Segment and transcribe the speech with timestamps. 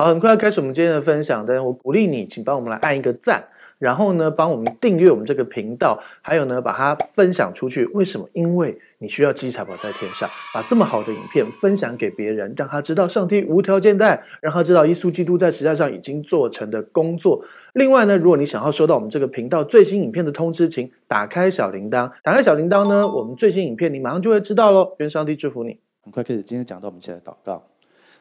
[0.00, 3.44] 好，很快要开始我们今天的分享，但是我鼓励你，请帮我们来按一个赞，
[3.78, 7.84] 然后呢，帮我们订阅我们这个频道，还有呢，把它分享出去。
[7.92, 8.26] 为什么？
[8.32, 17.44] 因为你需要积财宝在天上，把这么好的影片分享给别人，让他知道上帝无条件的爱，让他知道耶稣基督在十字架上已经做成的工作。
[17.74, 22.10] 另外呢，如果你想要收到我们这个频道最新影片的通知，请打开小铃铛。
[22.22, 24.94] 打开小铃铛呢，我们最新影片你马上就会知道喽。
[25.00, 25.78] 愿上帝祝福你。
[26.02, 27.69] 很快开始，今天讲到我们现在祷告。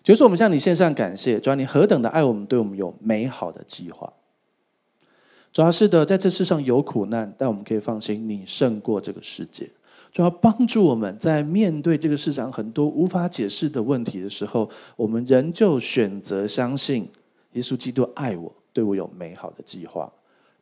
[0.09, 4.11] 就是我们向你献上感谢，主要，你何等的爱我们，对我们有美好的计划。
[5.53, 9.69] 主要，是的，在这世上有苦难，但我们可以放心，你胜过这个世界。
[10.11, 17.07] 主要帮助我们在面对这个世上很多无法解释的问题的时候，我们仍旧选择相信
[17.51, 20.11] 耶稣基督爱我，对我有美好的计划。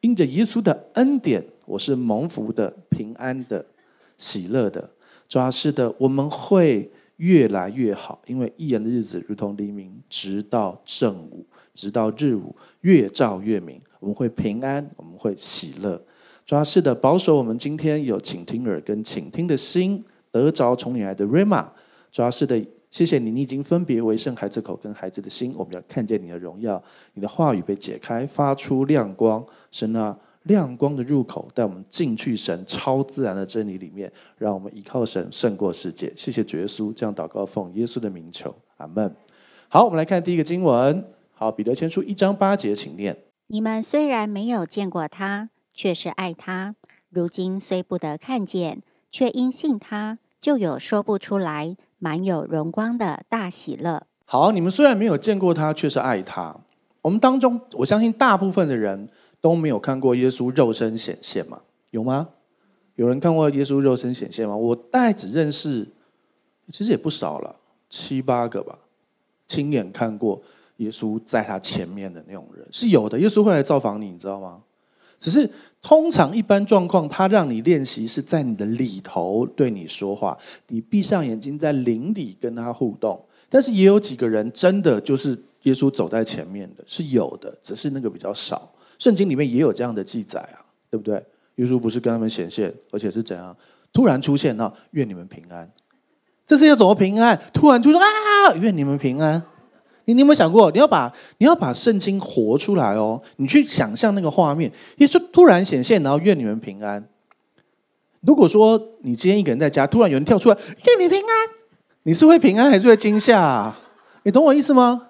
[0.02, 3.66] 因着耶稣的恩典，我是蒙福的、平安的、
[4.18, 4.90] 喜乐的。
[5.30, 6.92] 主要，是的，我们会。
[7.18, 13.80] 越来越好，因为一人的日子如同黎明，直到正午，直到日午，越照越明。
[14.00, 16.02] 我们会平安，我们会喜乐。
[16.46, 21.68] 主啊，是的，保守我们今天有倾听耳跟倾听的心，得着从你来的 Rhema。
[22.12, 26.82] 主啊，是的，谢谢你，你已经分别为圣孩子口跟孩子的心，我们要看见你的荣耀，
[27.14, 29.46] 你的话语被解开，发出亮光。
[29.72, 30.18] 神啊。
[30.48, 36.12] 亮光的入口，带我们进去神超自然的真理里面，让我们依靠神胜过世界。
[36.16, 39.14] 谢谢主耶稣，这样祷告奉耶稣的名求，阿门。
[39.70, 41.04] 好，我们来看第一个经文。
[41.34, 43.16] 好，彼得前书一章八节，请念：
[43.48, 46.74] 你们虽然没有见过他，却是爱他；
[47.10, 48.82] 如今虽不得看见，
[49.12, 54.04] 却因信他，就有说不出来、满有荣光的大喜乐。
[54.26, 56.56] 好，你们虽然没有见过他，却是爱他。
[57.04, 59.08] 我们当中，我相信大部分的人。
[59.48, 61.62] 都没有看过耶稣肉身显现吗？
[61.92, 62.28] 有吗？
[62.96, 64.54] 有人看过耶稣肉身显现吗？
[64.54, 65.88] 我大概只认识，
[66.70, 67.56] 其实也不少了，
[67.90, 68.78] 七八个吧。
[69.46, 70.42] 亲眼看过
[70.78, 73.18] 耶稣在他前面的那种人是有的。
[73.20, 74.62] 耶稣会来造访你，你知道吗？
[75.18, 75.50] 只是
[75.82, 80.38] 通常一般状况，他让你练习是在你的里头对你说话，
[80.68, 83.24] 你闭上眼睛在灵里跟他互动。
[83.48, 88.70] 但是也有几个人真的就是耶稣走在前面的，是有的，只是那个比较少。
[89.00, 91.24] 圣经里面也有这样的记载啊，对不对？
[91.56, 93.56] 耶稣不是跟他们显现，而且是怎样
[93.92, 94.72] 突然出现呢？
[94.92, 95.70] 愿你们平安。
[96.46, 97.40] 这是要怎么平安？
[97.54, 98.54] 突然出现啊！
[98.56, 99.42] 愿你们平安。
[100.06, 100.72] 你你有没有想过？
[100.72, 103.22] 你要把你要把圣经活出来哦。
[103.36, 107.10] 你去想象那个画面，耶稣突然显现，然后愿你们平安。
[108.22, 111.50] 如果说你今天一个人在家，突然有人跳出来，愿你平安，
[112.04, 113.42] 你是会平安还是会惊吓？
[113.42, 113.82] 啊
[114.24, 115.07] 你懂我意思吗？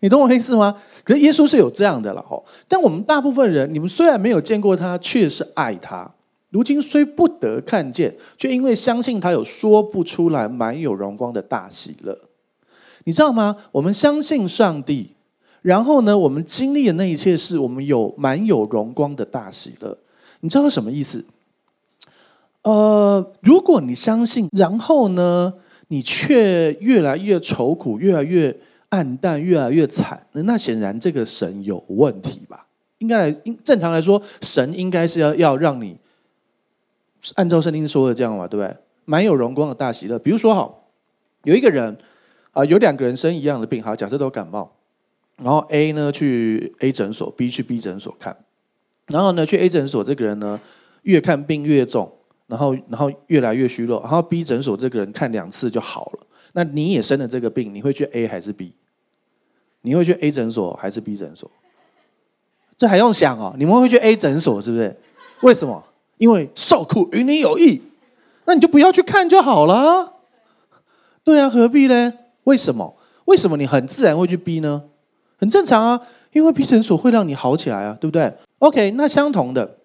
[0.00, 0.74] 你懂我意思吗？
[1.04, 2.42] 可是耶稣是有这样的了哈。
[2.68, 6.12] 但我们大部分人，你们虽然没有见过他，却是爱他。
[6.50, 12.18] 如今虽不得看见，却因为相信他，有说不出来、满有荣光的大喜乐。
[13.04, 13.56] 你知道吗？
[13.72, 15.14] 我们相信上帝，
[15.62, 19.98] 然后呢，我们经历的那一切事，我们有满有荣光的大喜乐。
[20.40, 21.24] 你知道什么意思？
[22.62, 25.54] 呃，如果你相信，然后呢，
[25.88, 28.56] 你却越来越愁苦，越来越……
[28.90, 32.66] 暗淡越来越惨，那那显然这个神有问题吧？
[32.98, 33.30] 应该来，
[33.62, 35.98] 正常来说，神应该是要要让你
[37.34, 38.76] 按照圣经说的这样嘛，对不对？
[39.04, 40.18] 蛮有荣光的大喜乐。
[40.18, 40.88] 比如说，好，
[41.44, 41.96] 有一个人
[42.52, 44.70] 啊，有两个人生一样的病，好，假设都感冒，
[45.36, 48.36] 然后 A 呢去 A 诊所，B 去 B 诊所看，
[49.06, 50.58] 然后呢去 A 诊所这个人呢
[51.02, 52.10] 越看病越重，
[52.46, 56.26] 然后然后越来越虚弱，然后 B 诊所这个人看两次就好了。
[56.58, 58.72] 那你也生了这个病，你会去 A 还是 B？
[59.82, 61.50] 你会去 A 诊所还是 B 诊所？
[62.78, 63.54] 这还用想哦？
[63.58, 64.96] 你们会去 A 诊所是不是？
[65.42, 65.84] 为什么？
[66.16, 67.82] 因为受苦与你有益，
[68.46, 70.14] 那你就不要去看就好了。
[71.22, 72.14] 对啊，何必呢？
[72.44, 72.96] 为什么？
[73.26, 74.84] 为什么你很自然会去 B 呢？
[75.36, 76.00] 很正常啊，
[76.32, 79.76] 因为 B 诊所会让你好起来啊，对不对？OK，那相同的，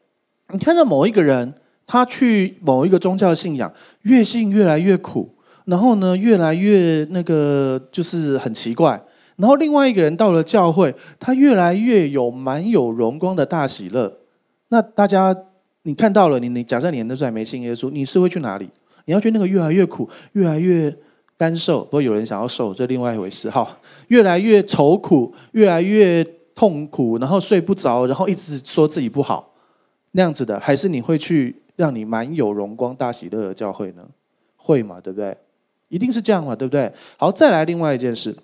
[0.52, 1.54] 你看到某一个人，
[1.86, 5.36] 他去某一个宗教信仰，越信越来越苦。
[5.66, 9.02] 然后呢，越来越那个就是很奇怪。
[9.38, 14.20] 然后另外一个人到了教会，他越来越有满有荣光的大喜乐。
[14.70, 15.36] 那大家
[15.84, 18.70] 你看到了，你你假设你那时候还没信耶稣，你是会去哪里？
[19.06, 20.96] 你要去那个越来越苦、越来越
[21.38, 23.80] 干瘦，不过有人想要瘦，这另外一回事哈。
[24.10, 29.54] 越来越愁苦、越来越痛苦，然后睡不着，然后一直说自己不好
[30.12, 34.04] 那样子的，还是你会去让你满有荣光、大喜乐的教会呢？
[34.56, 35.02] 会嘛？
[35.02, 35.36] 对不对？
[35.92, 36.92] 一定是这样嘛，对不对？
[37.18, 38.36] 好，再来另外一件事，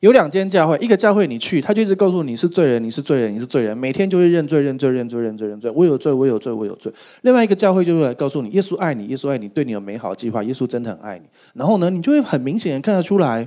[0.00, 6.92] 有两间教会，一个教会你去，他就一直告诉你是罪人，你是罪人，你是罪人，每天就会认罪、认罪、认罪、认罪、认罪，我有罪，我有罪，我有罪。
[7.22, 11.24] 另外一个教会就会来告诉你，耶稣爱你，耶稣爱你，对你有美好计划，耶稣真的很爱你。
[11.54, 13.46] 然后呢，你就会很明显的看得出来，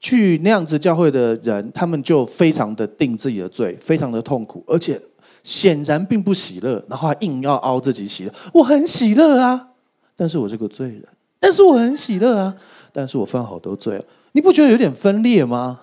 [0.00, 5.00] 去那样子教会的人，他们就非常的定自己的罪，非常的痛苦，而且
[5.42, 8.32] 显然并不喜乐，然后还硬要凹自己喜乐。
[8.52, 9.70] 我很喜乐啊，
[10.14, 11.04] 但是我是个罪人，
[11.38, 12.56] 但是我很喜乐啊，
[12.92, 14.04] 但是我犯好多罪啊。
[14.32, 15.80] 你不觉得有点分裂吗？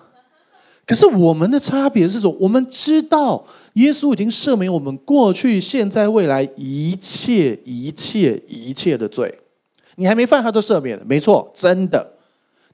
[0.86, 9.38] 可是我们的差别是说，我们知道耶稣已经赦免我们过去、现在、未来一切、一切、一切的罪。
[9.96, 12.12] 你还没犯，他都赦免了，没错，真的。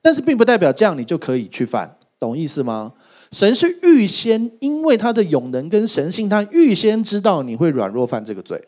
[0.01, 2.91] 但是并不代表这样你就可以去犯，懂意思吗？
[3.31, 8.61] 神是预先，因为他的永能跟神性，他预先知道你会软弱犯这个罪，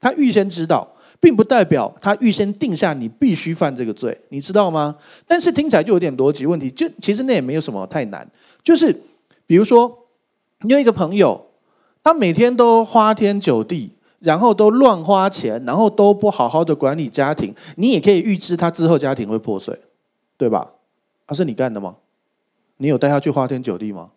[0.00, 4.96] 他预先知道，并不代表他预先定下你必须犯这个罪，你知道吗？
[5.26, 8.26] 但是听起来就有点逻辑问题，就其实那也没有什么太难，
[8.64, 8.92] 就是
[9.46, 10.06] 比如说
[10.62, 11.46] 你有一个朋友，
[12.02, 19.78] 他每天都花天酒地，然后都乱花钱，然后都不好好的管理家庭，你也可以预知他之后家庭会破碎。
[20.40, 20.66] 对吧？
[21.26, 21.96] 他、是你干的吗？
[22.78, 24.08] 你有带他去花天酒地吗？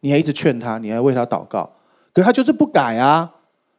[0.00, 1.70] 你还一直劝他，你还为他祷告，
[2.12, 3.32] 可他就是不改啊，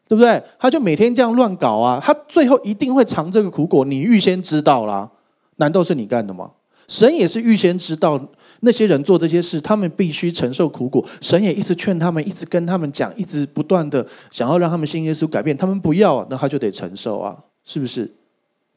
[0.08, 0.42] 对不对？
[0.60, 3.84] 他就每天这样乱搞啊，他最后一定会尝这个苦果。
[3.86, 5.10] 你预先知道啦，
[5.58, 6.52] 难道是你干的吗？
[6.88, 8.20] 神也是预先知道
[8.60, 11.04] 那些人做这些事，他们必须承受苦果。
[11.22, 18.12] 神也一直劝他们，一直跟他们讲，一直不断的想要让他们信耶稣改变，他们不要，啊那他就得承受啊，是不是？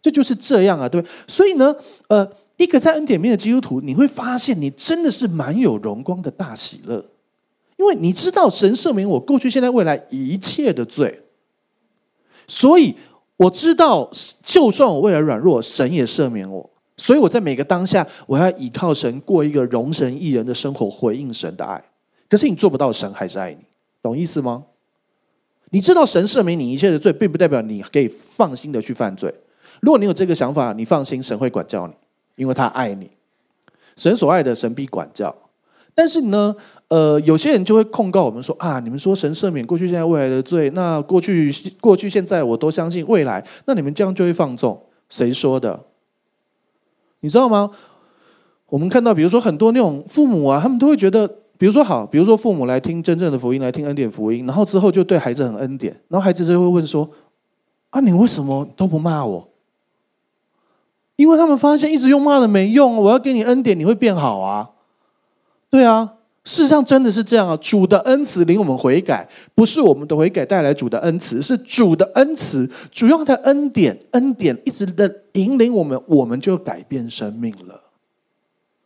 [0.00, 1.04] 这就是这样啊，对？
[1.26, 1.74] 所以呢，
[2.08, 2.28] 呃。
[2.58, 7.04] 一个在恩典面的基督徒，你会发现你真的是蛮有荣光的大喜乐，
[7.76, 11.22] 因为你知道神赦免我过去、现在、未来一切的罪，
[12.48, 12.96] 所以
[13.36, 14.10] 我知道，
[14.42, 21.82] 就算我未来软弱，神也赦免我，所以我在每个当下，我要依靠神过一个容神益人的生活，回应神的爱。
[22.28, 23.60] 可是你做不到，神还是爱你，
[24.02, 24.64] 懂意思吗？
[25.70, 29.34] 你知道神赦免你一切的罪，并不代表你可以放心的去犯罪。
[29.80, 31.94] 如果你有这个想法，你放心，神会管教你。
[32.36, 33.10] 因为他爱你，
[33.96, 35.34] 神所爱的，神必管教。
[35.96, 36.54] 但是呢，
[36.88, 41.50] 呃，有些人就会控告我们说啊，你们说神赦免过去、现在、未来的罪，那过去、
[41.80, 44.78] 过去、现在我都相信未来，那你们这样就会放纵？
[45.08, 45.80] 谁说的？
[47.20, 47.70] 你知道吗？
[48.68, 51.26] 我们看到，比如说很多那种父母啊，他们都会觉得，
[51.56, 57.08] 比如说好，比如说父母来听真正的福音，来听恩典福音，然后之后就对孩子很恩典，然后孩子就会问说：
[57.88, 59.48] 啊，你为什么都不骂我？
[61.16, 64.72] 因为他们发现一直用骂的没用，我要给你恩典，你会变好啊？
[65.76, 66.10] 对啊，
[66.42, 67.54] 事实上真的是这样啊。
[67.58, 77.78] 主的恩慈领我们悔改，不是我们的悔改带来主的恩慈，是主的恩慈，主要的恩典，恩典一直的引领我们，我们就改变生命了。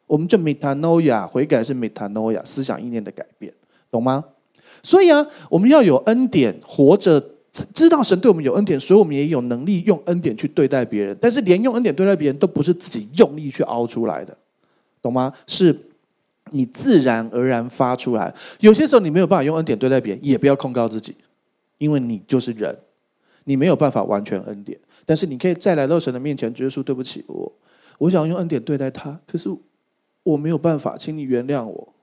[0.08, 3.54] 我们就 metanoia，悔改是 metanoia，思想意念的改变，
[3.88, 4.24] 懂吗？
[4.82, 7.24] 所以啊，我们要有恩典，活着。
[7.72, 11.16] 知道神对我们有恩典，所以我们也有能力用恩典去对待别人。
[11.20, 14.36] 但是连用恩典对待别人都不是自己用力去凹出来的，
[15.00, 15.32] 懂吗？
[15.46, 15.76] 是
[16.50, 18.34] 你自然而然发出来。
[18.60, 21.16] 有些时候你没有办法用恩典对待别人，也不要控告自己，
[21.78, 22.76] 因为你就是人，
[23.44, 24.78] 你没有办法完全恩典。
[25.06, 27.52] 但是你可以再来到神的面前，觉得说对不起我，
[27.98, 29.50] 我想用恩典对待他，可是
[30.22, 31.94] 我没有办法，请你原谅我。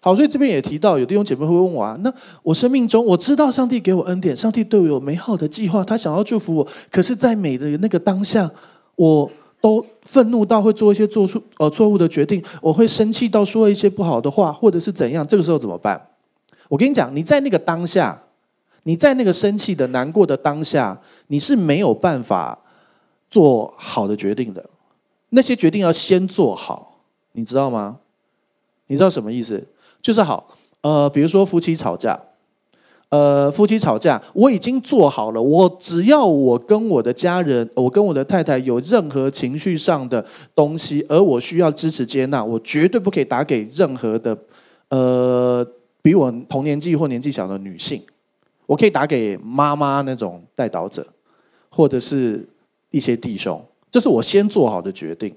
[0.00, 2.12] 好，所以这边也提到，有弟兄姐妹会问我啊，那
[2.42, 8.50] 我生命中我知道上帝给我恩典，上帝对我有美好的计划，他想要祝福我，可是，在美的那个当下，
[8.96, 9.30] 我
[9.66, 16.00] 都愤怒到会做一些做出呃错误的决定，我会生气到说一些不好的话，或者是怎样，这个时候怎么办？
[16.68, 18.22] 我跟你讲，你在那个当下，
[18.84, 22.56] 你在那个生气的难过的当下，你是没有办法
[23.28, 24.64] 做好的决定的，
[25.30, 27.00] 那些决定要先做好，
[27.32, 27.98] 你知道吗？
[28.86, 29.66] 你知道什么意思？
[30.00, 30.46] 就是好，
[30.82, 32.16] 呃，比如说夫妻吵架，
[33.08, 40.24] 呃，夫妻吵架，我已经做好了，我只要我跟我的家人，我跟我的太太有任何情绪上的
[40.56, 44.36] 东西，而我需要支持接纳，我绝对不可以打给任何的，
[44.88, 45.64] 呃，
[46.02, 48.02] 比我同年纪或年纪小的女性，
[48.66, 51.06] 我可以打给妈妈那种代祷者，
[51.70, 52.44] 或者是
[52.90, 55.32] 一些弟兄，这是我先做好的决定。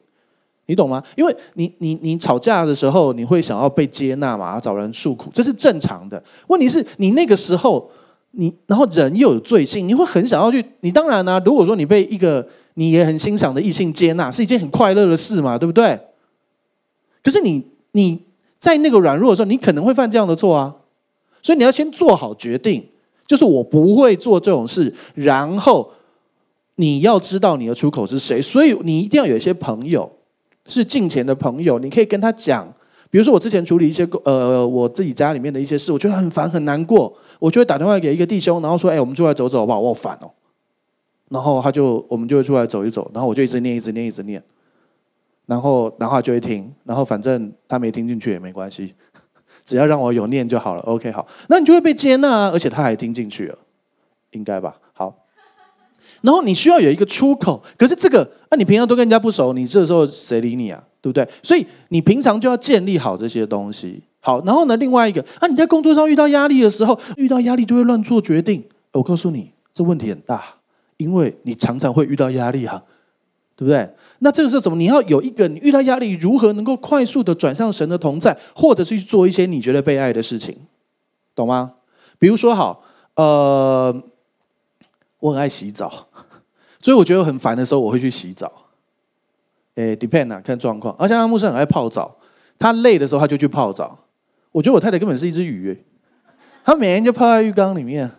[0.69, 1.03] 你懂吗？
[1.17, 6.23] 因为你你你吵架的时候，你会想要被接纳嘛，找人诉苦，这是正常的。
[6.45, 7.89] 问题是你那个时候，
[8.31, 10.63] 你然后人又有罪性，你会很想要去。
[10.81, 15.99] 你当然呢、如果说你被一个你也很欣赏的异性接纳，是一件很快乐的事嘛，对不对？
[17.23, 18.21] 可是你你
[18.59, 20.75] 在那个软弱的时候，你可能会犯这样的错啊。
[21.41, 22.85] 所以你要先做好决定，
[23.25, 24.93] 就是我不会做这种事。
[25.15, 25.89] 然后
[26.75, 30.11] 你要知道你的出口是谁，所以你一定要有一些朋友。
[30.69, 32.71] 是近前的朋友，你可以跟他讲，
[33.09, 39.79] 比如说我之前处理一些呃我自己家里面的一些事，我觉得很烦很难过，我就会打电话给一个弟兄，然后说：“哎，我们出来走走好不好？
[39.79, 40.31] 我好烦哦。”
[41.29, 44.41] 然后他就我们就会出来走一走，然后我就一直念一直念一直念。
[45.45, 48.93] 然后然后他就会听，然后反正他没听进去也没关系，
[49.65, 50.81] 只要让我有念就好了。
[50.83, 53.57] OK，好，那你就会被接纳啊，而且他还听进去了，
[54.31, 54.77] 应该吧？
[54.93, 55.18] 好，
[56.21, 60.83] 然后你需要有一个出口，可是这个，那、啊、你平常都跟人家不熟，你这时候谁理你啊？
[61.01, 61.27] 对不对？
[61.41, 64.03] 所以你平常就要建立好这些东西。
[64.19, 68.61] 好，然后呢，另外一个啊，你在工作上遇到压力的时候，遇到压力就会乱做决定。
[68.91, 70.43] 我告诉你，这问题很大，
[70.97, 72.83] 因为你常常会遇到压力、啊，
[73.55, 73.89] 对不对？
[74.19, 74.77] 那这个是什么？
[74.77, 80.53] 你要有一个，你遇到压力如何能够快速的转向神的同在，或者是去做一些你觉得被爱的事情，
[81.33, 81.75] 懂吗？
[82.17, 82.83] 比如说，好，
[83.15, 84.03] 呃，
[85.21, 86.08] 我很爱洗澡，
[86.81, 88.51] 所以我觉得很烦的时候，我会去洗澡。
[89.75, 90.95] 诶，depend 啊，看状况。
[90.97, 92.17] 而且阿牧师很爱泡澡，
[92.57, 93.97] 他累的时候他就去泡澡。
[94.51, 95.77] 我觉得我太太根本是一只鱼，
[96.63, 98.09] 她每天就泡在浴缸里面。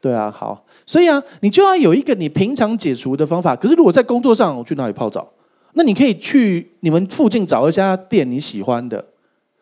[0.00, 3.54] 对啊，好，所以啊，你就要有一个你平常解除的方法。
[3.54, 5.30] 可是如果在工作上，我去哪里泡澡？
[5.74, 9.04] 那你可以去你们附近找一家店你喜欢的。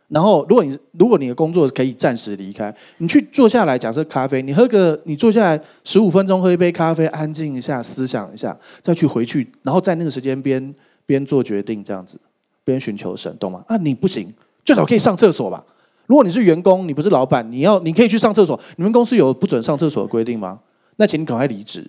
[0.08, 10.74] 然后，如果你如果你的工作可以暂时离开，你去坐下来，假设咖啡，你喝个，你坐下来十五分钟喝一杯咖啡，安静一下，思想一下，再去回去，然后在那个时间边
[11.04, 12.18] 边做决定，这样子
[12.64, 13.62] 边寻求神，懂吗？
[13.68, 14.32] 啊，你不行。
[14.64, 15.62] 最少可以上厕所吧？
[16.06, 18.58] 如果你是员工，你不是老板，你要你可以去上厕所。
[18.76, 20.58] 你们公司有不准上厕所的规定吗？
[20.96, 21.82] 那请你赶快离职，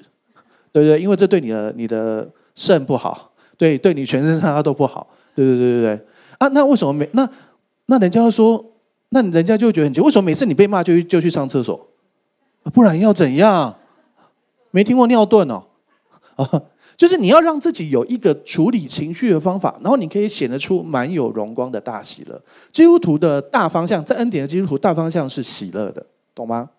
[0.73, 1.01] 对不对？
[1.01, 6.05] 因为这对你的你的肾不好，对，对你全身上下都不好，对对对对对。
[6.37, 7.29] 啊，那为什么没那
[7.89, 8.63] 那人家要说，
[9.09, 11.87] 那人家就觉得很奇，为什么每次你被骂就就去上厕所？
[12.71, 13.75] 不然要怎样？
[14.71, 15.65] 没听过尿遁哦？
[16.35, 16.61] 啊。
[16.99, 22.41] 就是你要让自己有一个处理情绪的方法，然后你可以显得出满有荣光的大喜乐。
[22.73, 26.05] 基督徒的大方向，在恩典的基督徒大方向是喜乐的，
[26.35, 26.69] 懂吗？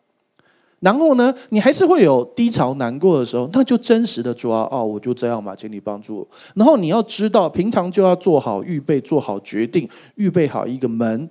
[0.80, 6.28] 然后呢，你还是会有低潮、难过的时候，那就真实的抓哦，我就这样嘛，请你帮助我。
[6.54, 11.28] 然后你要知道，平常就要做好预备，做好决定，预备好一个门，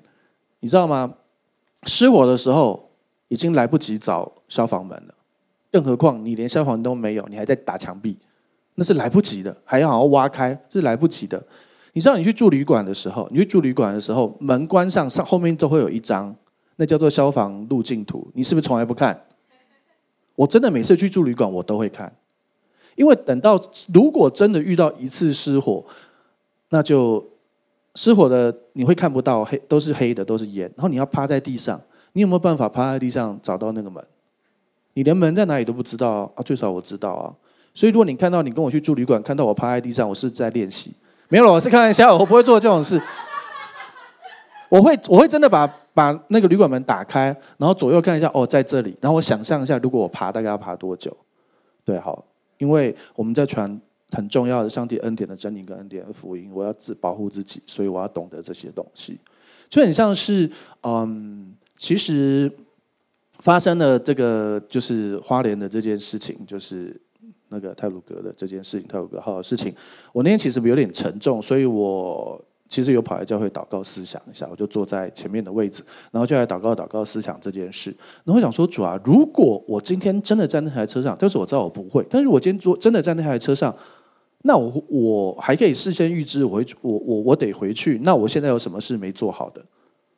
[0.60, 1.15] 你知道吗？
[1.86, 2.91] 失火的时候
[3.29, 5.13] 已经来不及找消防门了，
[5.72, 8.18] 更何况你连消防都没有，你还在打墙壁。
[8.75, 11.44] 那是来不及的，还要好好挖开，是来不及的。
[11.94, 16.34] 你知道，你去住旅馆的时候，你去住旅馆的时候，门关上，上后面都会有一张，
[16.75, 18.27] 那叫做消防路径图。
[18.36, 19.20] 你是不是从来不看？
[20.39, 22.10] 我真的每次去住旅馆，我都会看，
[22.96, 23.60] 因为等到
[23.93, 25.84] 如果真的遇到一次失火，
[26.69, 27.22] 那就
[27.96, 30.72] 失火的你会看不到黑，都是黑的，都是烟。
[30.77, 31.81] 然后你要趴在地上，
[32.13, 34.01] 你有没有办法趴在地上找到那个门？
[34.93, 36.39] 你连门在哪里都不知道啊！
[36.41, 37.36] 最少我知道啊。
[37.74, 40.93] 所以，如果你看到你跟我去住旅馆，看到我趴在地上，我是在练习。
[41.27, 43.01] 没有了，我是开玩笑，我不会做这种事。
[44.69, 48.95] 我会，我会真的把把那个旅馆门打开，然后左右看一下，哦，在这里。
[49.01, 51.15] 然后我想象一下，如果我爬，大概要爬多久？
[51.83, 52.23] 对，好，
[52.57, 53.79] 因为我们在传
[54.11, 59.19] 很重要的上帝恩典的真理跟恩典的福音，我要自保护自己，所以我要懂得这些东西。
[59.67, 60.49] 就很像是，
[60.83, 62.51] 嗯，其实
[63.39, 66.95] 发生了这个就是花莲的这件事情，就是。
[67.51, 69.73] 那个泰鲁阁的这件事情，泰鲁阁号的事情，
[70.13, 77.93] 我那天其实有点沉重，所以我其实有跑来教会祷告思想一下，我就坐在前面的位置，然后就来祷告祷告思想这件事。
[78.23, 83.75] 然后想说，主啊，如果我今天真的在那台车上，但是我知道我不会，但是我今天坐真的在那台车上，
[84.43, 87.99] 那我我还可以事先预知，我会我我我得回去。
[88.03, 89.65] 那我现在有什么事没做好的？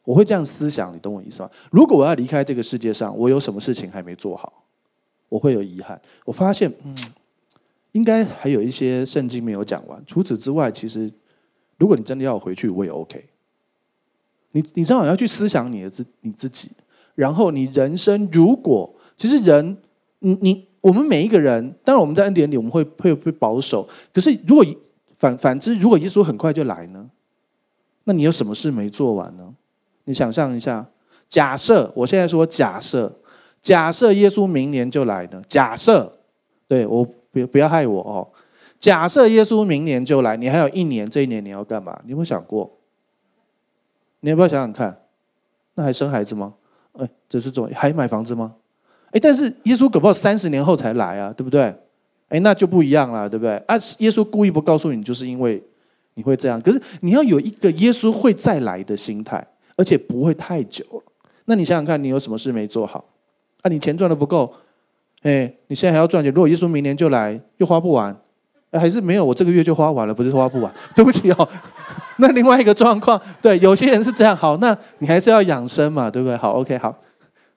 [0.03, 1.49] 我会这样思想，你懂我意思吗？
[1.71, 4.51] 如果我要离开这个世界上，我有什么事情还没做好，
[5.29, 5.99] 我会有遗憾。
[6.25, 6.93] 我发现，嗯。
[7.93, 10.01] 应该还有一些圣经没有讲完。
[10.07, 11.11] 除此之外，其实
[11.81, 13.25] 如果你真的要回去，我也 OK。
[14.51, 16.69] 你你正好要去思想你的自你自己，
[17.15, 19.75] 然后你人生如果其实人，
[20.19, 23.89] 你你我们每一个人，当然我们在恩典里我们会会会保守。
[24.13, 24.63] 可是如果
[25.17, 27.09] 反反之，如果耶稣很快就来呢？
[28.03, 29.55] 那你有什么事没做完呢？
[30.03, 30.87] 你想象一下，
[31.27, 33.19] 假设我现在说假设，
[33.59, 35.41] 假设耶稣明年就来呢？
[35.47, 36.19] 假设，
[36.67, 37.07] 对我。
[37.33, 38.27] 不不要害我哦！
[38.81, 42.01] 假设耶稣明年就来，你还有一年，这一年你要干嘛？
[42.03, 42.79] 你有没有想过？
[44.21, 45.03] 你要不要想想看？
[45.75, 46.55] 那还生孩子吗？
[46.93, 47.69] 哎，这是做。
[47.75, 48.55] 还买房子吗？
[49.11, 51.73] 哎，但是耶稣可不好三十年后才来啊，对不对？
[52.29, 53.55] 哎，那就不一样了，对不对？
[53.67, 55.61] 啊，耶稣故意不告诉你，就是因为
[56.15, 56.59] 你会这样。
[56.59, 59.45] 可是你要有一个耶稣会再来的心态，
[59.75, 60.83] 而且不会太久。
[61.45, 63.05] 那你想想看，你有什么事没做好？
[63.61, 64.51] 啊，你钱赚的不够。
[65.21, 66.33] 哎，你现在还要赚钱？
[66.33, 68.19] 如果耶稣明年就来，又花不完，
[68.79, 69.25] 还是没有？
[69.25, 70.71] 我这个月就花完了，不是花不完。
[70.95, 71.49] 对不起哦。
[72.17, 74.35] 那另外一个状况，对，有些人是这样。
[74.35, 76.37] 好，那你还是要养生嘛，对不对？
[76.37, 76.95] 好 OK，好，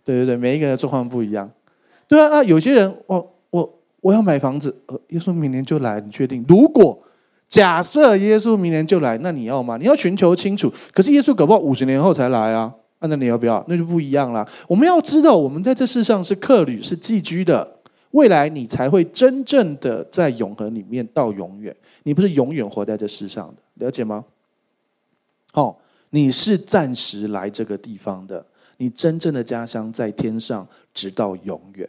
[0.04, 1.48] 对对对，每一个人的状况不一样。
[2.08, 6.44] 对啊，啊，有些人，我我我要买房子，呃，耶稣明年就来，你确定？
[6.48, 6.98] 如果
[7.48, 9.76] 假设耶稣明年就来，那你要吗？
[9.76, 10.72] 你要寻求清楚。
[10.92, 13.64] 可是耶稣搞不好五十年后才来啊，那你要不要？
[13.68, 14.46] 那就不一样了。
[14.66, 17.76] 我们要知道，我们在这世上是客旅，是寄居的。
[18.14, 21.74] 未来你才会真正的在永恒里面到永远。
[22.02, 24.24] 你不是永远活在这世上的，了解吗？
[25.52, 25.78] 好，
[26.10, 28.44] 你是暂时来这个地方的，
[28.78, 31.88] 你真正的家乡在天上，直到永远。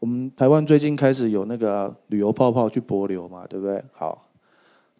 [0.00, 3.82] 我们台湾最近开始有那个旅游泡泡去帛琉嘛，对不对？
[3.92, 4.28] 好，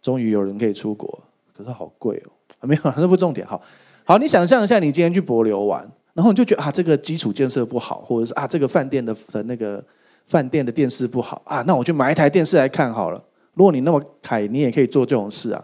[0.01, 1.23] 终于有人可以出国，
[1.55, 2.31] 可是好贵哦。
[2.59, 3.47] 啊，没有，那不重点。
[3.47, 3.61] 好，
[4.03, 9.81] 好，你想象一下，你今天去帛琉玩，然后你就觉得啊，这个基础建设不好，或者是啊，这个饭店的的那个
[10.25, 13.23] 饭店的电视不好啊，那我去买一台电视来看好了。
[13.53, 15.63] 如果你那么凯，你也可以做这种事啊。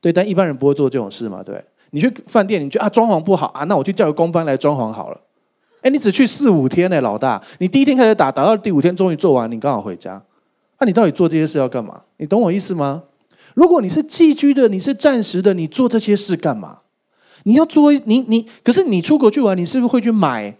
[0.00, 1.60] 对，但一般人不会做这种事嘛，对。
[1.90, 5.20] 你去饭店，你觉得啊，装潢不好啊，那我去叫个工班来装潢好了。
[5.80, 7.42] 哎，你只去四五天呢，老大。
[7.58, 10.22] 你第一天开始打，打到第五天终于做完，你刚好回家。
[10.78, 12.02] 那、你到底做这些事要干嘛？
[12.18, 13.02] 你懂我意思吗？
[13.54, 16.78] 如果你是寄居的，你是暂时的，你做这些事干嘛？
[17.44, 20.56] 你要做你你，可是你出国去玩，你是不是会去买？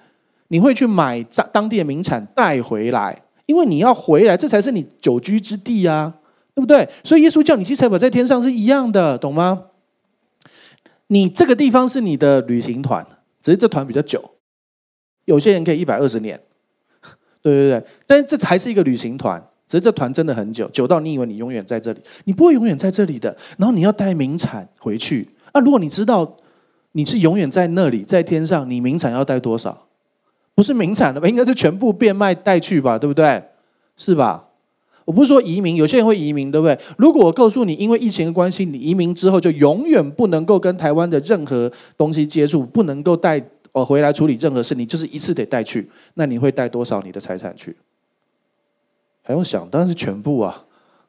[0.48, 3.22] 你会去买当当地的名产带回来？
[3.46, 6.14] 因为你要回来，这才是你久居之地啊，
[6.54, 6.88] 对不对？
[7.04, 9.64] 所以耶稣叫你去财宝在天上是一样的，懂吗？
[11.08, 13.04] 你这个地方是你的旅行团，
[13.40, 14.22] 只是这团比较久。
[15.24, 16.40] 有些人可以一百二十年，
[17.42, 23.36] 对对对，但是这还是一个旅行团，只是这团真的很久，久到你以为你永远在这里，你不会永远在这里的。
[23.58, 26.36] 然后你要带名产回去，啊，如果你知道
[26.92, 29.86] 你是永远在那里，在天上，你名产要带多少？
[30.54, 31.28] 不是名产的吧？
[31.28, 32.98] 应该是全部变卖带去吧？
[32.98, 33.42] 对不对？
[33.96, 34.48] 是吧？
[35.04, 36.78] 我不是说移民，有些人会移民，对不对？
[36.98, 43.42] 如果我告诉你，因为疫情的关系，你移民之后就永远不能够跟台湾的任何东西接触，不能够带。
[43.72, 47.76] 我回来处理任何事，你就是一次得带去，那你会带多少你的财产去？
[49.22, 49.68] 还用想？
[49.70, 50.64] 当然是全部啊，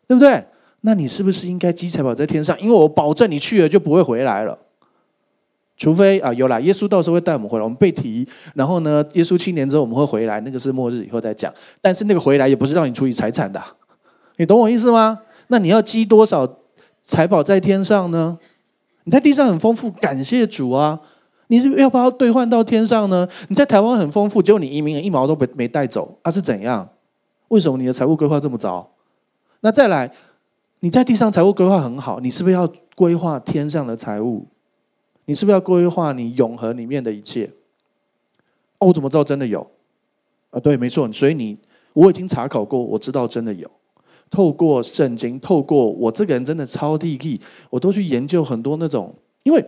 [0.07, 0.45] 对不对？
[0.81, 2.59] 那你是不是应该积财宝在天上？
[2.61, 4.57] 因为我保证你去了就不会回来了，
[5.81, 11.51] 除非啊有啦，耶稣到时候会带我们回来，我们被提，然后呢，耶稣七年之后我们会回来，那个是末日以后再讲。
[11.81, 13.59] 但是那个回来也不是让你处理财产的，
[14.37, 15.21] 你懂我意思吗？
[15.47, 16.47] 那你要积多少
[17.01, 18.37] 财宝在天上呢？
[19.05, 20.99] 你在地上很丰富，感谢主啊。
[21.47, 23.27] 你是不要不要兑换到天上呢？
[23.47, 26.87] 你在台湾很丰富，结果你移民了一毛都没没带走，他、啊、是怎样？
[27.47, 28.87] 为什么你的财务规划这么糟？
[29.61, 30.11] 那再来，
[30.81, 34.45] 你在地上财务规划很好，你是不是要规划天上的财务？
[35.25, 37.49] 你是不是要规划你永恒里面的一切？
[38.79, 39.65] 哦，我怎么知道真的有？
[40.49, 41.57] 啊，对，没错，所以你
[41.93, 43.69] 我已经查考过，我知道真的有。
[44.29, 49.65] 透过圣经，透过我这个人真的超地地，我都去研究很多那种，因为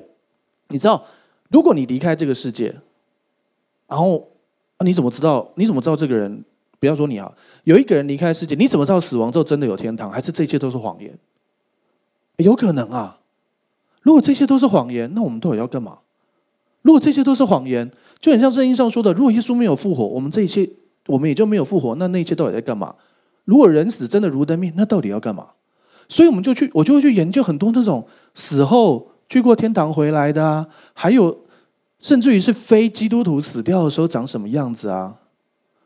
[0.69, 1.05] 你知道。
[1.49, 2.73] 如果你离开这个世界，
[3.87, 4.27] 然后
[4.77, 5.51] 啊你怎么知道？
[5.55, 6.43] 你怎么知道这个人？
[6.79, 7.31] 不要说你啊，
[7.63, 11.15] 有一个人离开世界，你怎么知道死亡之后真的有天堂，还是这一切都是谎言？
[12.37, 13.19] 有可能啊。
[14.03, 15.97] 如果这些都是谎言，那我们到底要干嘛？
[16.83, 20.69] 如果这些都是谎言，就很像圣经上说的：如果耶稣没有复活，我们这一切
[21.07, 21.95] 我们也就没有复活。
[21.95, 22.93] 那那一切到底在干嘛？
[23.45, 25.47] 如果人死真的如灯灭，那到底要干嘛？
[26.07, 31.39] 所以我们就去，我就会去研究很多那种死后去过天堂回来的啊，还有。
[31.99, 35.15] 甚至于是非基督徒死掉的时候长什么样子啊？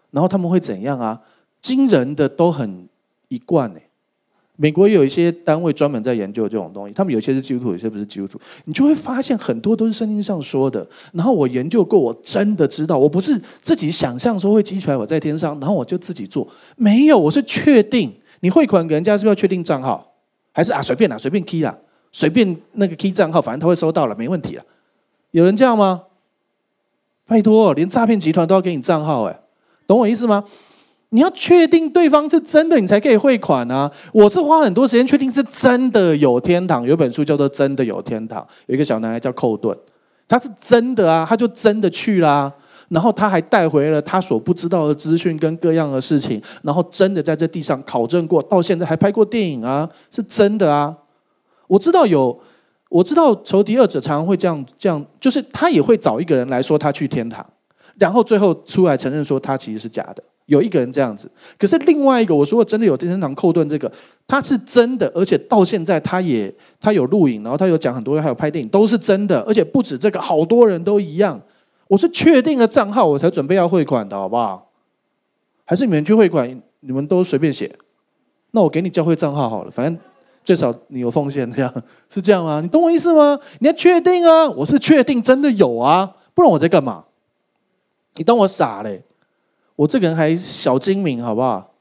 [0.09, 1.21] 然后他们会怎样啊？
[1.61, 2.89] 惊人的都很
[3.27, 3.86] 一贯哎。
[4.59, 8.39] 美国有一些单位专门在研究这种东西，他们有些是基督徒，有些不是基督徒。
[8.65, 10.85] 你就会发现很多都是圣经上说的。
[11.13, 16.47] 然后我研究过，我真的知道，我不是自己想象说会积起来我在天上，然后我就自己做。
[16.75, 18.11] 没有，我是确定。
[18.39, 20.13] 你汇款给人家是不是要确定账号？
[20.51, 21.77] 还是啊随便啦，随便 key 啦，
[22.11, 24.63] 随便那个 key 账号，反正他会收到了，没问题了。
[25.31, 26.03] 有人这样吗？
[27.27, 29.39] 拜托，连诈骗集团都要给你账号，哎，
[29.85, 30.43] 懂我意思吗？
[31.09, 33.89] 你要确定对方是真的，你才可以汇款啊！
[34.13, 36.85] 我是花很多时间确定是真的有天堂。
[36.85, 39.75] 有本书叫做《真的有天堂》，有一个小男孩叫寇顿，
[40.27, 42.51] 他是真的啊，他就真的去啦，
[42.89, 50.95] 然后他还带回了他所不知道的资讯跟各样的事情，然后真的在这地上考证过，到现在还拍过电影啊，是真的啊！
[51.67, 52.39] 我知道有。
[52.89, 57.45] 我知道仇敌二者常常会这样，这样就是他也会找一个人来说他去天堂，
[57.97, 60.23] 然后最后出来承认说他其实是假的。
[60.47, 63.89] 有一个人这样子，可是另外一个我说真的有天堂扣顿这个，
[64.27, 71.39] 他是真的，而且到现在他也他有录影，然后他有讲很多人，还有拍电影，都是真的，而且不止这个，好多人都一样。
[71.87, 74.71] 我是确定了账号，我才准备要汇款的，好不好？
[75.63, 77.73] 还是你们去汇款，你们都随便写？
[78.51, 79.97] 那我给你教会账号好了，反正。
[80.43, 82.61] 最少你有奉献，这样是这样吗？
[82.61, 83.37] 你懂我意思吗？
[83.59, 84.47] 你要确定啊！
[84.47, 87.03] 我是确定真的有啊，不然我在干嘛？
[88.15, 89.03] 你当我傻嘞？
[89.77, 91.73] 我这个人还小精明，好不好？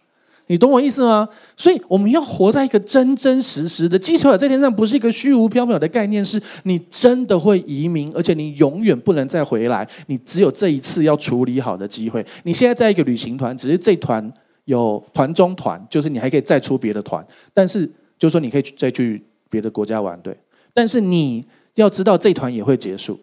[0.49, 1.29] 你懂我意思吗？
[1.57, 12.25] 所以我们要活在一个真真实实的基督在天上，不是一个虚无缥缈的概念，是你真的会移民，而且你永远不能再回来，你只有这一次要处理好的机会。
[12.45, 14.33] 你现在在一个旅行团，只是这团
[14.67, 17.85] 有团中团，就是你还可以再出别的团，但是
[18.17, 20.37] 就是说你可以再去别的国家玩，对。
[20.73, 23.19] 但是你要知道，这团也会结束，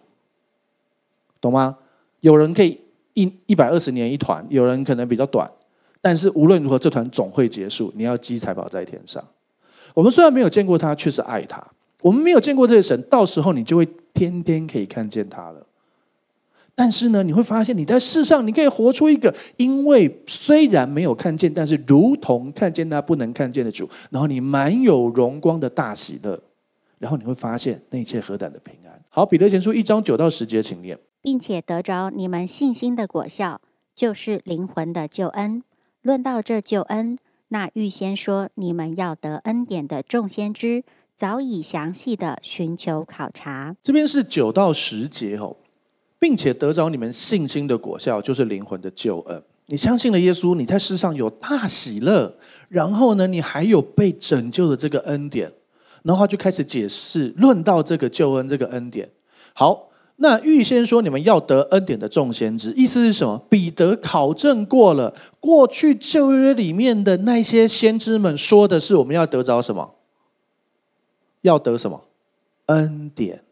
[1.40, 1.78] 懂吗？
[2.20, 2.78] 有人可以
[3.13, 5.49] 一一百二十年一团，有人可能比较短。
[6.02, 7.91] 但是无论如何，这团总会结束。
[7.95, 9.23] 你要积财宝在天上。
[9.93, 11.65] 我们虽然没有见过他，却是爱他。
[12.02, 15.65] 我们没有见过这个神，到时候你就会天天可以看见他了。
[16.76, 23.88] 但是呢，你会发现你在世上，你可以活出一个，因为虽然没有看见，但是如同看见他不能看见的主。
[24.10, 26.39] 然后你满有荣光的大喜乐。
[26.99, 29.02] 然后你会发现那一切何等的平安。
[29.10, 33.62] 好，彼得前书一章九到十节，请念，并且得着你们信心的果效，
[33.96, 35.64] 就是灵魂的救恩。
[36.02, 40.84] 论到这救恩，那预先说你们要得恩典的众先知，
[41.16, 43.74] 早已详细的寻求考察。
[43.82, 45.56] 这边是九到十节哦，
[46.20, 49.42] 并且得着你们信心的果效，就是灵魂的救恩。
[49.68, 52.36] 你相信了耶稣，你在世上有大喜乐，
[52.68, 55.50] 然后呢，你还有被拯救的这个恩典，
[56.04, 59.10] 然后他就开始解释，论到这个救恩，这个恩典。
[59.54, 59.88] 好。
[60.17, 63.41] 那预先说你们要得恩典的众先知，意思是什么？
[63.49, 69.95] 彼得考证过了，过去旧约里面的那些先知们说的是我们要得着什么？
[71.41, 72.02] 要得什么？
[72.67, 73.43] 恩典。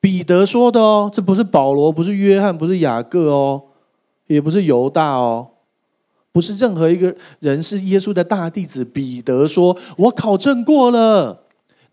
[0.00, 3.62] 彼得说的哦，这不是保罗，不是约翰，不是雅各哦，
[4.26, 5.48] 也不是犹大哦，
[6.30, 8.84] 不是任何一个人是耶稣的大弟子。
[8.84, 11.44] 彼得说：“我考证过了。”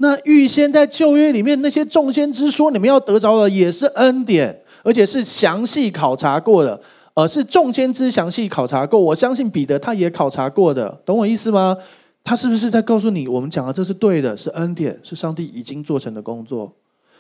[0.04, 6.82] 那预先在旧约里面那些众先知说，你们要得着的也是恩典，而且是详细考察过的，
[7.14, 9.00] 而是众先知详细考察过。
[9.00, 11.78] 我相信彼得他也考察过的，懂我意思吗？
[12.22, 16.74] 他是不是在告诉你，我们讲的这是对的，是恩典，是上帝已经做成的工作，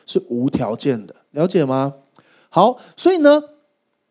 [0.06, 1.94] 是无条件的，了解吗？
[2.50, 3.42] 好，所以呢，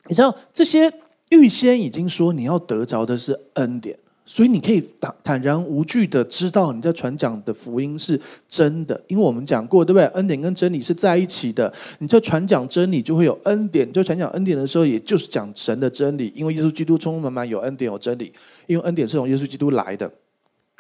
[0.09, 0.91] 你知道这些
[1.29, 3.99] 预先已经说你要得着的是恩典。
[4.25, 10.07] 所以你可以坦坦然无惧的知道你在传讲的福音是真的，因为我们讲过，对不对？
[10.15, 11.73] 恩典跟真理是在一起的。
[11.99, 16.33] 你在传讲真理，就会有恩典；你在传讲恩典的时候，也就是讲神的真理。
[16.37, 18.33] 因为耶稣基督充充满满有恩典有真理，
[18.69, 20.11] 因为恩典是从耶稣基督来的，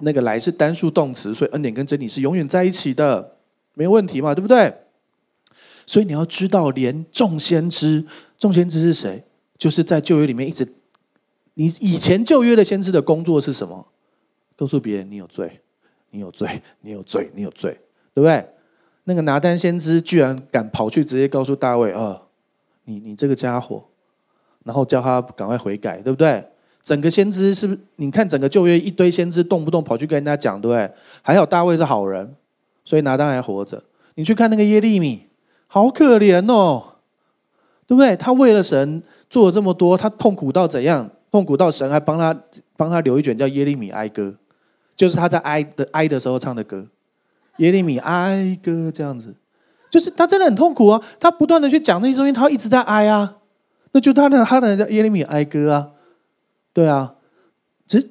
[0.02, 3.36] 那个来是单数动词，所以恩典跟真理是永远在一起的，
[3.74, 4.72] 没有问题嘛，对不对？
[5.84, 8.04] 所以你要知道，连众先知，
[8.38, 9.24] 众先知是谁？
[9.58, 10.66] 就是在旧约里面一直。
[11.54, 13.86] 你以前旧约的先知的工作是什么？
[14.56, 15.60] 告诉别人你有罪，
[16.10, 17.72] 你有罪，你有罪，你有罪，
[18.14, 18.46] 对不对？
[19.04, 22.28] 那个拿单先知居然敢跑去直接告诉大卫：“哦，
[22.84, 23.82] 你你这个家伙。”
[24.64, 26.44] 然后叫他赶快悔改，对不对？
[26.84, 27.80] 整个先知是不是？
[27.96, 30.88] 你看整个旧约一堆先知动不动跑去跟人家讲，对不对？
[31.20, 32.36] 还好大卫是好人，
[32.84, 33.82] 所以拿单还活着。
[34.14, 35.26] 你去看那个耶利米，
[35.66, 36.98] 好可怜哦，
[37.88, 38.16] 对不对？
[38.16, 41.10] 他为了神做了这么多，他痛苦到怎样？
[41.32, 42.38] 痛苦到神还帮他
[42.76, 44.36] 帮他留一卷叫耶利米哀歌，
[44.94, 46.86] 就是他在哀的哀的时候唱的歌。
[47.56, 49.34] 耶利米哀歌这样子，
[49.90, 51.02] 就是他真的很痛苦啊！
[51.18, 53.38] 他不断的去讲那些东西，他一直在哀啊。
[53.92, 55.90] 那就他那他的叫耶利米哀歌啊，
[56.72, 57.14] 对啊。
[57.86, 58.10] 其实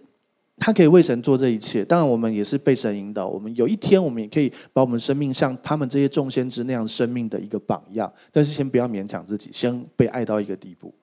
[0.58, 3.28] 他可以为神做这一切，当然我们也是被神引导。
[3.28, 8.12] 我们有一天我们也可以把我们生命像他们这些众先知那样生命的一个榜样。
[8.32, 10.94] 但是先不要勉强自己，先被爱到一个地步。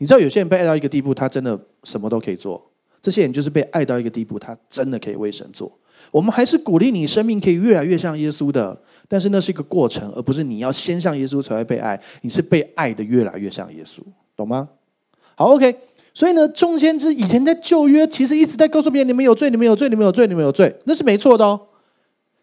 [0.00, 2.70] 你知道有些人被爱到一个地步，他真的什么都可以做。
[3.02, 5.70] 这些人就是被爱到一个地步，他真的可以为神做。
[6.10, 12.00] 我们还是鼓励你生命可以越来越像耶稣的，但是那是一个过程，而不是你要先像耶稣才会被爱。
[12.22, 14.00] 你是被爱的越来越像耶稣，
[14.34, 14.70] 懂吗？
[15.34, 15.76] 好，OK。
[16.14, 21.60] 所以呢，众先知以前在旧约其实一直在告诉别人：你们有罪，你们有罪，你们有罪，你们有罪，那是没错的哦。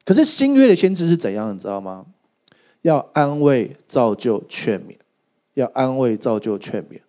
[0.06, 2.06] 可是新约的先知是怎样，你知道吗？
[2.84, 4.96] 要安慰、造就、劝勉，
[5.56, 7.00] 要安慰、造就、劝勉。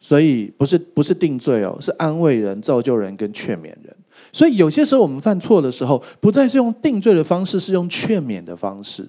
[0.00, 3.94] 所以不是不是定罪哦，是安慰人、造就人跟劝勉人。
[4.32, 9.08] 所以有些时候我们犯错的时候，不再是用定罪的方式，是用劝勉的方式。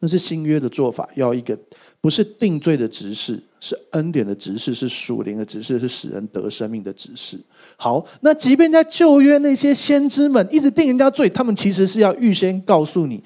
[0.00, 1.58] 那是新约的做法，要一个
[2.00, 7.40] 不是定罪的执事，是恩典的执事，是属灵的执事，是使人得生命的执事。
[7.76, 13.22] 好，那即便在旧约那些先知们一直定人家罪，他们其实是要预先告诉你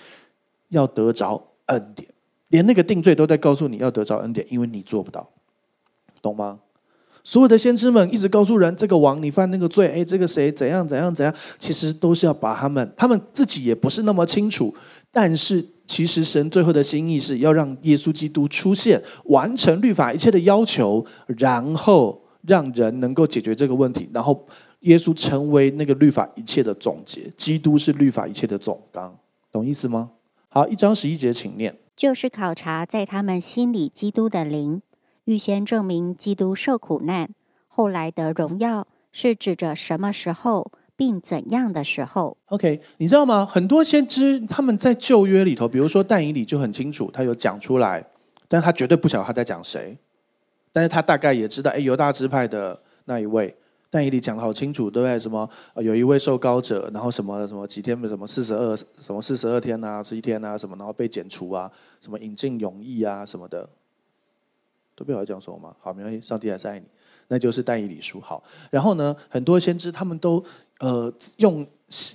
[0.68, 2.08] 要得着恩典，
[2.48, 5.28] 连那个定罪都在告诉你要得着恩典，因为你做不到。
[6.22, 6.60] 懂吗？
[7.24, 14.74] 所有的先知们一直告诉人，这个王你犯那个罪，哎，这个谁怎样怎样怎样，其实都是要把他们，他们自己也不是那么清楚。
[15.12, 24.46] 但是其实神最后的心意是要让耶稣基督出现，完成律法一切的要求，然后让人能够解决这个问题，然后
[24.80, 29.14] 耶稣成为那个律法一切的总结，基督是律法一切的总纲，
[29.52, 30.10] 懂意思吗？
[30.48, 31.76] 好，一章十一节，请念。
[31.94, 34.80] 就是考察在他们心里基督的灵，
[35.28, 37.28] 预先证明基督受苦难，
[37.66, 43.44] 后来得荣耀，是指着什么时候，并怎样的时候？OK，你知道吗？
[43.44, 48.02] 很多先知他们在旧约里头，比如说但以理就很清楚，他有讲出来，
[48.48, 49.98] 但他绝对不晓得他在讲谁，
[50.72, 53.54] 但是他大概也知道，哎，犹大支派的那一位。
[53.90, 55.18] 但以理讲得好清楚，对不对？
[55.18, 63.66] 什么有一位受高者，然后什么什么几天，什么四十二，什么四十二天啊，十一天啊，什么然后被剪除啊，什么引进永义啊，什么的，
[64.98, 65.72] 都不要讲什么吗？
[65.80, 66.86] 好，没关系，上帝还是爱你，
[67.28, 68.20] 那就是但以理书。
[68.20, 70.44] 好，然后呢，很多先知他们都
[70.80, 71.64] 呃用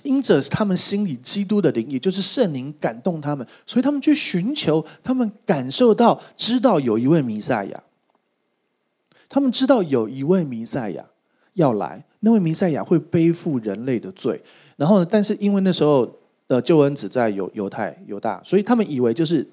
[0.03, 7.83] 因着他们心里基督的灵，也就是圣灵感动他们，所以他们去寻求，他们感受到知道有一位弥赛亚，
[9.29, 11.05] 他们知道有一位弥赛亚。
[11.55, 14.41] 要来，那位弥赛亚会背负人类的罪，
[14.75, 15.07] 然后呢？
[15.07, 16.11] 但是因为那时候
[16.47, 19.47] 的救恩只在犹犹太犹大，所以他们以为就是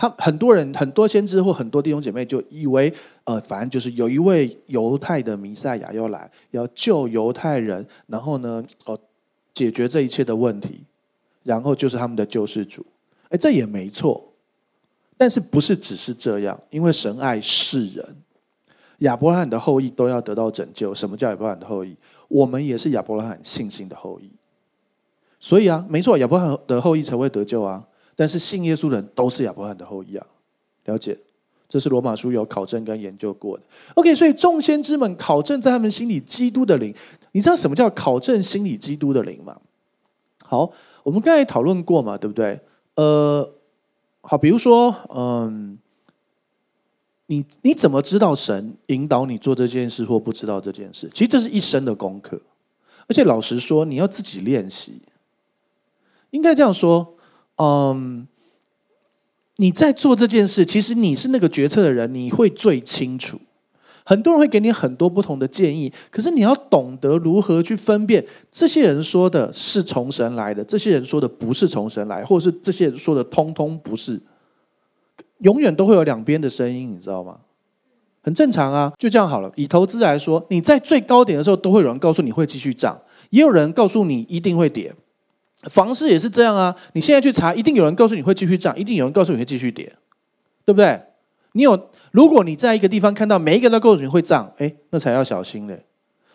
[0.00, 2.90] 他很多人很多先知或很多弟兄姐妹就以为
[3.24, 8.98] 呃，反正就是有一位犹太的弥赛亚要来，要救犹太人，然后呢，哦，
[9.52, 10.80] 解决这一切的问题，
[11.42, 12.86] 然后就是他们的救世主。
[13.28, 14.32] 哎，这也没错，
[15.18, 16.58] 但是不是只是这样？
[16.70, 18.16] 因为神爱世人。
[19.00, 20.94] 亚伯拉罕的后裔都要得到拯救。
[20.94, 21.94] 什么叫亚伯拉罕的后裔？
[22.28, 24.30] 我们也是亚伯拉罕信心的后裔。
[25.38, 27.86] 所以啊，没错，亚伯拉罕的后裔才会得救啊。
[28.20, 30.26] 但是信耶稣的人都是亚伯拉罕的后裔啊。
[30.84, 31.16] 了解？
[31.66, 33.62] 这是罗马书有考证跟研究过的。
[33.94, 36.94] OK，所以众先知们考证在他们心里基督的灵。
[37.32, 39.58] 你知道什么叫考证心里基督的灵吗？
[40.44, 40.70] 好，
[41.02, 42.60] 我们刚才讨论过嘛，对不对？
[42.96, 43.50] 呃，
[44.20, 45.78] 好，比如说，嗯。
[47.24, 51.08] 你你怎么知道神引导你做这件事或不知道这件事？
[51.14, 52.38] 其实这是一生的功课，
[53.06, 55.00] 而且老实说，你要自己练习。
[56.30, 57.14] 应该这样说，
[57.62, 58.26] 嗯，
[59.56, 63.38] 你在做这件事，其实你是那个决策的人，你会最清楚。
[64.02, 74.20] 很多人会给你很多不同的建议，可是你要懂得如何去分辨这些人说的是从神来的，这些人说的不是从神来，或者是这些人说的通通不是。
[75.40, 77.36] 永远都会有两边的声音，你知道吗？
[78.22, 79.52] 很正常啊，就这样好了。
[79.54, 84.94] 以投资来说，你在最高点的时候，都会有人告诉你会继续涨，也有人告诉你一定会跌。
[85.64, 89.84] 房市也是这样啊，你现在去查，一定有人告诉你会继续涨，一定有人告诉你会继续跌，
[90.64, 91.00] 对不对？
[91.52, 95.84] 你有，如果你在一个地方看到每一个人都告诉你会涨，哎，那才要小心嘞。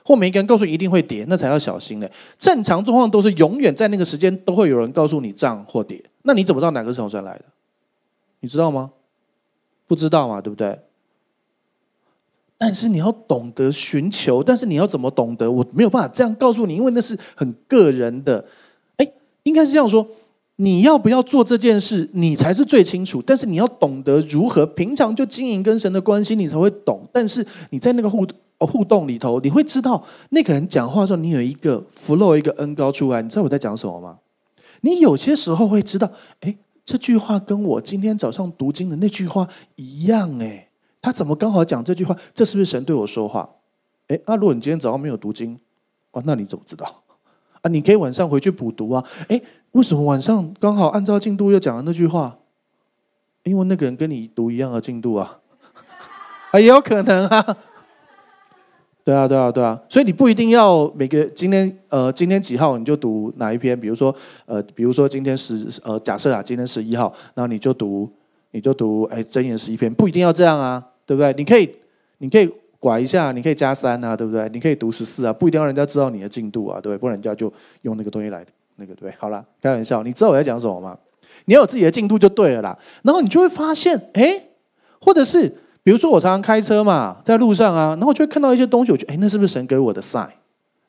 [0.04, 2.12] 或每一个人告诉你一定会跌，那才要小心嘞。
[2.38, 7.46] 正常状况都是永远在那个时间都会有人告诉你涨或跌，那你怎么知道哪个是从神来的？
[8.42, 8.92] 你知道吗？
[9.88, 10.80] 不知道嘛，对不对？
[12.58, 15.50] 但是你要懂得寻求，但是你要怎么懂得？
[15.50, 18.46] 我没有办法这样告诉你，因为那是很个人的。
[19.46, 20.06] 应该是这样说：
[20.58, 23.24] 你要不要做这件事，你才是最清楚。
[23.26, 27.08] 但是你要懂得如何平常就经营跟神的关系，你才会懂。
[27.12, 28.28] 但是你在那个互
[28.60, 33.22] 互动里头，你会知道那个人讲话的时候，你有一个 flow 一个恩高出来。
[33.22, 34.20] 你知道我在讲什么吗？
[34.82, 36.56] 你有些时候会知道，哎。
[36.88, 40.70] 这句话跟我今天早上读经的那句话一样哎，
[41.02, 42.16] 他怎么刚好讲这句话？
[42.36, 43.50] 这是不是神对我说话？
[44.08, 45.58] 哎，那如果你今天早上没有读经，
[46.12, 47.02] 哦，那你怎么知道？
[47.66, 49.04] 啊，你可以晚上回去补读啊。
[49.28, 52.38] 哎，为什么晚上刚好按照进度又讲了那句话？
[53.42, 55.40] 因为那个人跟你读一样的进度啊，
[56.52, 57.58] 啊，也有可能啊。
[59.04, 68.12] 对啊，对啊，对啊，所以你不一定要每个今天呃今天几号你就读哪一篇，比如说呃比如说今天十呃假设啊今天十一号，然后你就读
[68.52, 71.34] 你就读哎箴言十一篇，不一定要这样啊，对不对？
[71.38, 71.72] 你可以
[72.20, 72.52] 你可以
[72.86, 74.48] 拐一下，你可以加三啊，对不对？
[74.54, 76.98] 你可以读十四啊，不一定要人家知道你的进度啊，对不对？
[77.00, 78.46] 不然人家就用那个东西来
[78.76, 80.96] 那个对，好了，开玩笑，你知道我在讲什么吗？
[81.46, 84.50] 你要有自己的进度就对了啦，然后你就会发现哎，
[85.02, 85.52] 或者是。
[85.86, 90.30] 比如说我常常开车嘛，在路上啊，然后就会看到一些东西，我觉得哎，那是不是神给我的 sign？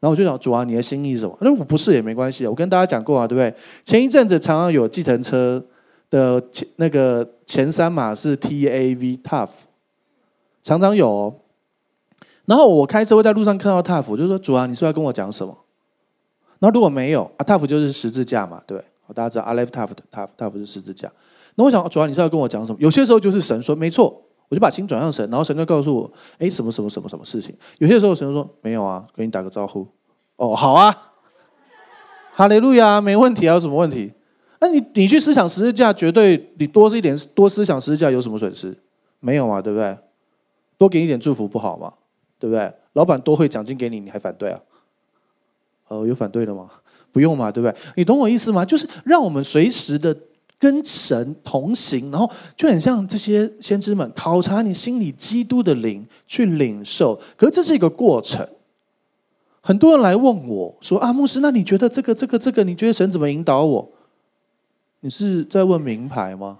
[0.00, 1.36] 然后我就想，主啊，你的心意是什么？
[1.42, 3.54] 那我不是也没关系，我跟大家讲过啊，对不对？
[3.84, 5.62] 前一阵子常常有计程车
[6.08, 9.50] 的前那个前三码是 T A V Tough，
[10.62, 11.34] 常常有哦。
[12.46, 15.56] 然后我开车会在路上看到 Tough，我就说主啊，你是不是要跟我讲什么？
[16.60, 18.82] 那如果没有啊，Tough 就是十字架嘛，对，
[19.14, 21.12] 大家知道 Aleph Tough Tough Tough 是十字架。
[21.56, 22.78] 那我想主啊，你是要跟我讲什么？
[22.80, 24.22] 有些时候就是神说，没错。
[24.48, 29.84] 我就把心转向神，然后神就告诉我：“哎，什么什么什么什么事情？”有些时候神就说：“没有啊，跟你打个招呼。”
[30.36, 30.96] 哦，好啊，
[32.32, 34.12] 哈利路亚，没问题啊，有什么问题？
[34.60, 38.78] 那你你去思想十字架，绝对你多是一点多思想十字架有什么损失？
[39.18, 39.98] 没有啊，对不对？
[40.78, 41.92] 多给你一点祝福不好吗？
[42.38, 42.72] 对不对？
[42.94, 44.60] 老板多汇奖金给你，你还反对啊？
[45.88, 46.70] 呃，有反对的吗？
[47.12, 47.76] 不用嘛，对不对？
[47.96, 48.64] 你懂我意思吗？
[48.64, 50.16] 就是让我们随时的
[50.58, 57.18] 跟神同行，然后就很像这些先知们考察你心里基督的灵去领受。
[57.36, 58.46] 可是这是一个过程。
[59.60, 63.92] 很多人来问我说：“啊，牧师，那你觉得这个、这个、这个，你觉得神怎么引导我？”
[65.00, 66.58] 你是在问名牌吗？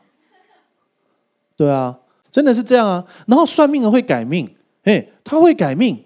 [1.56, 1.98] 对啊，
[2.30, 3.04] 真的是这样啊。
[3.26, 4.52] 然后算命的会改命，
[4.86, 6.02] 哎，他会改命，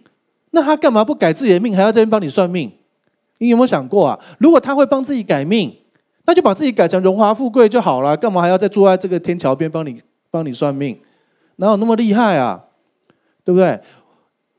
[0.51, 2.73] 那他干嘛不改自己的命，还要这边帮你算命？
[3.38, 4.19] 你有没有想过啊？
[4.38, 5.75] 如果他会帮自己改命，
[6.27, 10.99] 那就把自己改成荣华富贵就好了，干嘛还要再坐在这个天桥边帮你帮你算命？
[11.57, 12.64] 哪有那么厉害啊？
[13.45, 13.81] 对不对？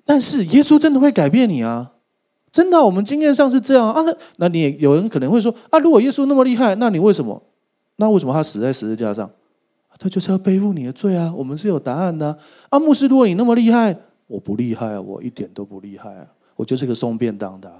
[0.05, 1.91] 但是耶稣真的会改变你啊！
[2.51, 4.01] 真的，我们经验上是这样啊。
[4.01, 7.41] 那那你有人可能会说啊，如果耶稣那么厉害，那你为什么？
[7.97, 9.29] 那为什么他死在十字架上？
[9.97, 11.31] 他就是要背负你的罪啊。
[11.36, 12.38] 我们是有答案的。
[12.69, 13.95] 啊，牧师，如果你那么厉害，
[14.31, 17.71] 我不厉害啊，我一点都不厉害啊，我就是个送便当的。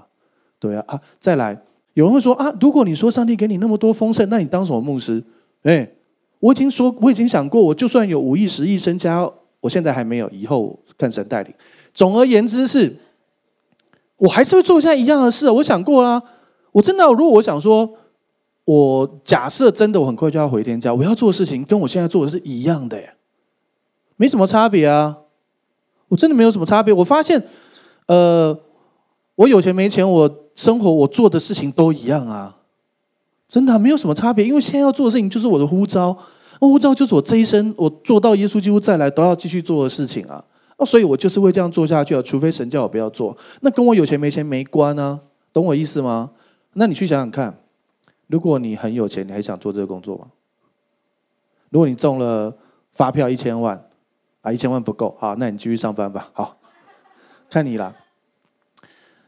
[0.58, 1.60] 对啊，啊，再来，
[1.94, 5.24] 有人会说啊，如果你说上帝给你那么多丰盛，那你当什么牧师？
[5.62, 5.90] 哎，
[6.40, 9.28] 我已经说，我已经想过，我就算有五亿、十亿身家，
[9.60, 11.52] 我现在还没有，以后看神带领。
[11.94, 12.96] 总而言之是。
[14.18, 15.50] 我还是会做现在一样的事。
[15.50, 16.22] 我想过啦，
[16.70, 17.92] 我真的，如果我想说，
[18.64, 22.96] 我假设真的我很快就要回天家，我要做的事情跟我现在做的是一样的，
[24.14, 25.21] 没什么差别啊。
[26.12, 26.92] 我真的没有什么差别。
[26.92, 27.42] 我发现，
[28.04, 28.54] 呃，
[29.34, 32.58] 我有钱没钱，我生活我做的事情都一样啊，
[33.48, 34.44] 真的没有什么差别。
[34.44, 36.14] 因为现在要做的事情就是我的呼召，
[36.60, 40.44] 呼召就是我这一生我做到耶稣基督再来都要继续做的事情啊。
[40.78, 45.18] 那所以我就是会这样做下去啊，除非神叫我不要做，那跟我有钱没钱没关啊，
[45.50, 46.32] 懂我意思吗？
[46.74, 47.56] 那你去想想看，
[48.26, 50.26] 如果你很有钱，你还想做这个工作吗？
[51.70, 52.54] 如果你中了
[52.92, 53.82] 发票一千万，
[54.42, 56.58] 啊，一千万不够，好，那你继续上班吧，好，
[57.48, 57.94] 看你啦。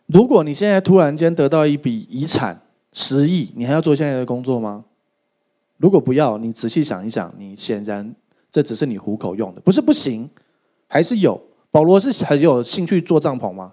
[0.07, 2.61] 如果你现在突然间得到一笔遗产
[2.93, 4.85] 十亿，你还要做现在的工作吗？
[5.79, 8.15] 如果不要，你仔细想一想，你显然
[8.51, 10.29] 这只是你糊口用的，不是不行。
[10.87, 13.73] 还是有保罗是很有兴趣做帐篷吗？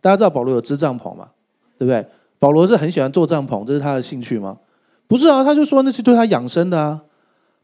[0.00, 1.28] 大家知道保罗有织帐篷吗？
[1.78, 2.04] 对不对？
[2.38, 4.58] 保罗是很喜欢做帐篷，这是他的兴趣吗？
[5.06, 7.02] 不是啊，他就说那是对他养生的啊。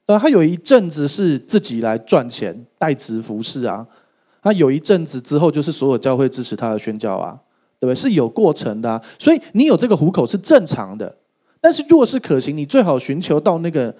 [0.08, 3.86] 呃，他有一阵子是自己来赚钱，代职服侍啊。
[4.42, 7.38] 他有一阵子之后，就是所有教会支持他的宣教啊，
[7.78, 7.94] 对不对？
[7.94, 9.04] 是有过程的啊。
[9.18, 11.14] 所以你有这个糊口是正常的。
[11.60, 13.94] 但是若是可行，你最好寻求到那个，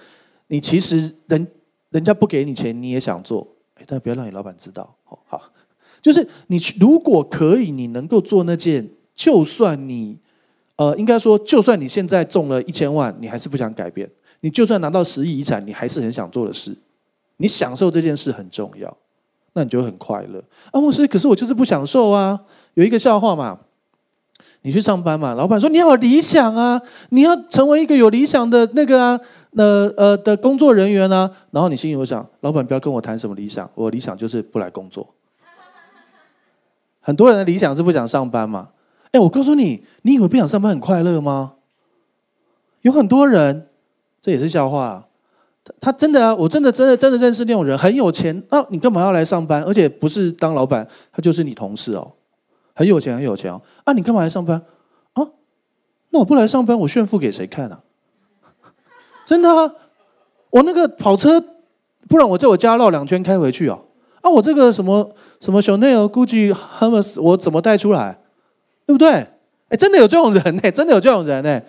[0.46, 1.46] 你其实人
[1.90, 3.46] 人家不给你钱，你也想做。
[3.86, 5.40] 但不要让你老板知道，好，
[6.00, 10.18] 就是你如果可以，你能够做那件，就算你，
[10.76, 14.08] 呃，应该说，就算你现在中了一千万，你还是不想改变；
[14.40, 16.76] 你就算拿到十亿遗产，你还是很想做的事。
[17.38, 18.96] 你享受这件事很重要，
[19.52, 20.42] 那你就很快乐。
[20.72, 22.40] 啊，牧师，可是我就是不享受啊。
[22.74, 23.58] 有一个笑话嘛，
[24.62, 29.20] 你去上班嘛，老板说你要有理想啊，你要成为一个有理想的那个啊。
[29.52, 29.64] 那
[29.96, 31.30] 呃的工作人员啊？
[31.52, 35.14] 然后你心里会想，老板不要跟我谈什么理想，我理想就是不来工作。
[37.00, 38.68] 很多人的理想是不想上班嘛？
[39.12, 41.54] 哎，我告诉你，你以为不想上班很快乐吗？
[42.82, 43.67] 有很多人，
[44.20, 45.04] 这也是笑话啊。
[45.64, 49.62] 他他真的啊，我真的真的真的认识那种人，很有钱啊，你干嘛要来上班？
[49.62, 52.12] 而且不是当老板，他就是你同事哦，
[52.74, 53.60] 很有钱很有钱哦。
[53.84, 54.62] 啊，你干嘛来上班？
[55.12, 55.26] 啊，
[56.10, 57.80] 那我不来上班，我炫富给谁看啊？
[59.24, 59.74] 真的啊，
[60.50, 61.42] 我那个跑车，
[62.08, 63.84] 不然我在我家绕两圈开回去哦。
[64.22, 68.18] 啊，我这个什么什么 Chanel、Gucci、Hermes，我怎么带出来？
[68.86, 69.26] 对不对？
[69.68, 71.60] 哎，真的有这种人呢，真的有这种人呢，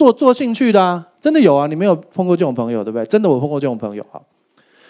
[0.00, 1.66] 做做兴趣的啊，真的有啊。
[1.66, 3.04] 你没有碰过这种朋友，对不对？
[3.04, 4.16] 真的我碰过这种朋友啊。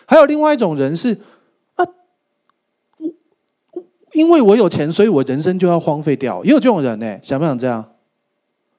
[0.07, 1.13] 还有另外一种人是
[1.75, 1.83] 啊，
[2.99, 3.09] 我
[3.73, 6.45] 我因为我有钱，所以我人生就要荒废掉。
[6.45, 7.85] 也有这种人呢，想不想这样？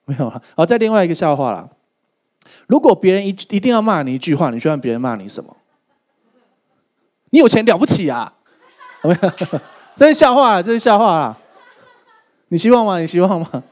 [0.05, 0.41] 没有啊。
[0.55, 1.67] 好，再另外一个笑话啦。
[2.67, 5.53] 如果别人一一定要骂你一句话，你希望别人骂你什么？
[7.31, 8.35] 你有钱了不起啊？
[9.03, 9.59] 没有
[9.95, 11.37] 这是笑话，这是笑话啊！
[12.47, 12.99] 你希望吗？
[12.99, 13.63] 你希望吗？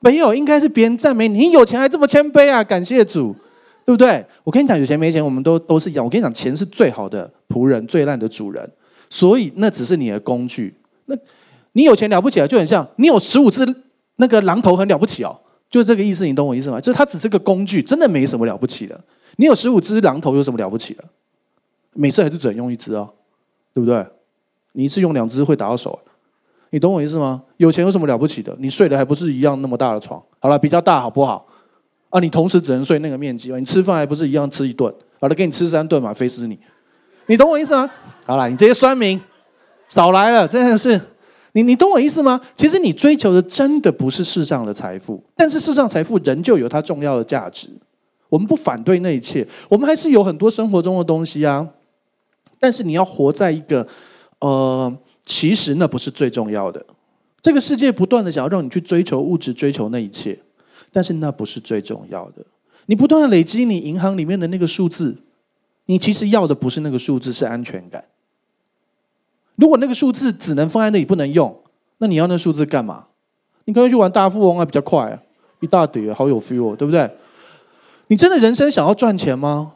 [0.00, 1.38] 没有，应该是别人赞美你。
[1.38, 2.64] 你有钱还这么谦卑啊？
[2.64, 3.34] 感谢主，
[3.84, 4.24] 对不对？
[4.44, 6.04] 我跟你讲，有钱没钱，我们都都是一样。
[6.04, 8.70] 我跟你讲，钱是最好的仆人，最烂的主人。
[9.10, 10.74] 所以那只是你的工具。
[11.06, 11.16] 那
[11.72, 12.46] 你有钱了不起啊？
[12.46, 13.66] 就很像你有十五只
[14.16, 15.38] 那个榔头，很了不起哦。
[15.68, 16.80] 就这个意思，你懂我意思吗？
[16.80, 18.98] 就是它只是个工具，真的没什么了不起的。
[19.36, 21.04] 你有十五只榔头，有什么了不起的？
[21.92, 23.08] 每次还是只能用一只哦，
[23.74, 24.04] 对不对？
[24.72, 25.98] 你一次用两只会打到手，
[26.70, 27.42] 你懂我意思吗？
[27.56, 28.56] 有钱有什么了不起的？
[28.58, 30.22] 你睡的还不是一样那么大的床？
[30.38, 31.46] 好了，比较大好不好？
[32.10, 34.92] 啊，你同时只能睡那个面积，你吃饭还不是一样吃一顿？
[35.20, 36.58] 好了，给你吃三顿嘛，肥死你！
[37.26, 37.90] 你懂我意思吗？
[38.24, 39.20] 好了，你这些酸民
[39.88, 41.00] 少来了，真的是
[41.52, 42.40] 你你懂我意思吗？
[42.56, 47.68] 其实你追求的真的不是世上的财富，但是世上财富仍旧有它重要的价值。
[48.28, 51.68] 我们不反对那一切，我们还是有很多生活中的东西啊。
[52.60, 53.86] 但是你要活在一个，
[54.38, 54.92] 呃，
[55.30, 56.84] 其实那不是最重要的。
[57.40, 60.36] 这个世界不断的想要让你去追求物质，追求那一切，
[60.90, 62.44] 但是那不是最重要的。
[62.86, 65.18] 你不断的累积你银行里面的那个数字，
[65.86, 68.06] 你其实要的不是那个数字，是安全感。
[69.54, 71.56] 如果那个数字只能放在那里不能用，
[71.98, 73.06] 那你要那数字干嘛？
[73.66, 75.22] 你可以去玩大富翁啊，比较快啊，
[75.60, 77.08] 一大叠，好有 feel，对不对？
[78.08, 79.74] 你真的人生想要赚钱吗？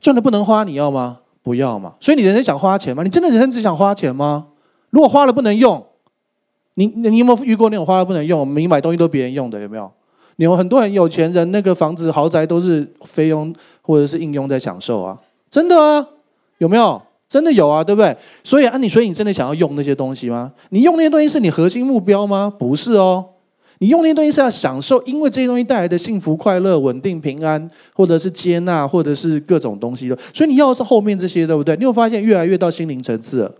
[0.00, 1.22] 赚的不能花，你要吗？
[1.42, 1.96] 不要嘛。
[1.98, 3.02] 所以你人生想花钱吗？
[3.02, 4.46] 你真的人生只想花钱吗？
[4.90, 5.84] 如果花了不能用，
[6.74, 8.54] 你你有没有遇过那种花了不能用？
[8.54, 9.90] 你买东西都别人用的，有没有？
[10.36, 15.18] 你有很多很有钱人，那个房子豪宅都是费用或者是应用在享受啊，
[15.48, 16.06] 真的啊，
[16.58, 17.00] 有没有？
[17.28, 18.16] 真的有啊，对不对？
[18.44, 20.52] 所以啊，你所以你真的想要用那些东西吗？
[20.68, 22.52] 你用那些东西是你核心目标吗？
[22.56, 23.24] 不是哦，
[23.78, 30.16] 你用那些东西是要享受，因为这些东西带来的幸福、快乐、稳定、平安，或者是接纳，或者是各种东西的。
[30.32, 31.74] 所以你要的是后面这些，对不对？
[31.76, 33.52] 你有发现越来越到心灵层次了，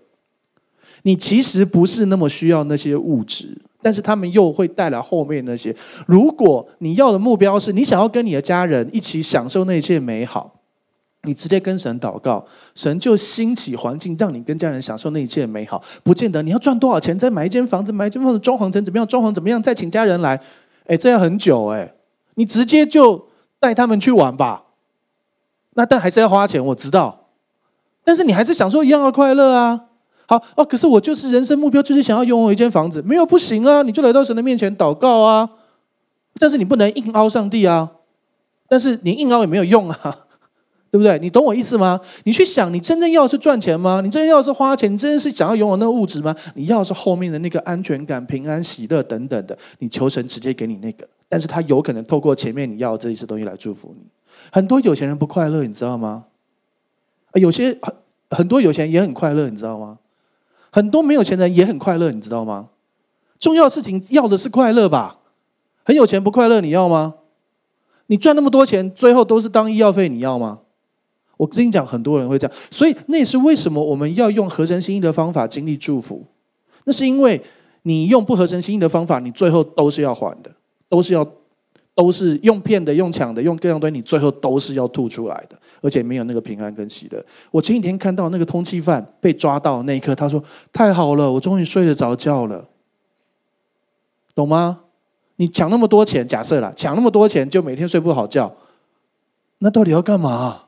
[1.07, 5.73] 你其实不是那么需要那些物质，但是他们又会带来后面那些。
[6.05, 10.53] 如果你要的目标是你想要跟你的家人一起享受那一切美好。
[11.23, 12.45] 你直接跟神祷告，
[12.75, 15.81] 神就兴起环境，让你跟家人享受那一切美好。
[16.03, 20.41] 不见得你要赚多少钱，再买一间房子，买一间房子装潢成怎么样，装潢怎么样，再请家人来，
[20.87, 21.95] 哎，这要很久哎。
[22.35, 23.29] 你直接就
[23.61, 24.65] 带他们去玩吧。
[25.75, 27.29] 那但还是要花钱，我知道。
[28.05, 29.87] 但是你还是享受一样的快乐啊。
[30.27, 33.83] 好哦，可是我就是人生目标就是想要拥有一间房子，没有不行啊。
[33.83, 35.49] 你就来到神的面前祷告啊。
[36.39, 37.91] 但是你不能硬凹上帝啊。
[38.69, 40.19] 但是你硬凹也没有用啊。
[40.89, 41.19] 对不对？
[41.19, 42.01] 你懂我意思吗？
[42.25, 44.01] 你去想，你真正要的是赚钱吗？
[44.03, 44.91] 你真正要的是花钱？
[44.91, 46.35] 你真正是想要拥有那个物质吗？
[46.55, 49.59] 你要的是后面的那个安全感、平安、喜乐等等的。
[49.81, 54.07] 你求神直接给你那个，但是他有可能透过前面你要的这些东西来祝福你。
[54.51, 56.25] 很多有钱人不快乐，你知道吗？
[57.35, 57.95] 有些很
[58.31, 59.99] 很多有钱人也很快乐，你知道吗？
[60.71, 62.69] 很多没有钱的人也很快乐，你知道吗？
[63.39, 65.19] 重要事情要的是快乐吧？
[65.85, 67.15] 很有钱不快乐，你要吗？
[68.07, 70.61] 你赚那么多钱，最后都是当医药费，你要吗？
[71.37, 76.25] 我跟你讲，很多人会这样，所以那也是为什么我们要用合神心意的方法经历祝福。
[76.85, 77.43] 那是因为
[77.83, 80.51] 你用不合神心意的方法，你最后都是要还的，
[80.89, 81.27] 都是要，
[81.97, 87.25] 都是用骗的、用抢的、用各样东西，你最后都是要吐出来的，而且没有那个平安跟喜乐。
[87.51, 90.41] 我前几天看到那个通缉犯被抓到那一刻，他说
[90.71, 92.69] ：“太好了，我终于睡得着觉了。”
[94.37, 94.81] 懂吗？
[95.37, 98.55] 你抢那么多钱，假设啦，抢那么多钱就每天睡不好觉，
[99.61, 100.65] 那到底要干嘛？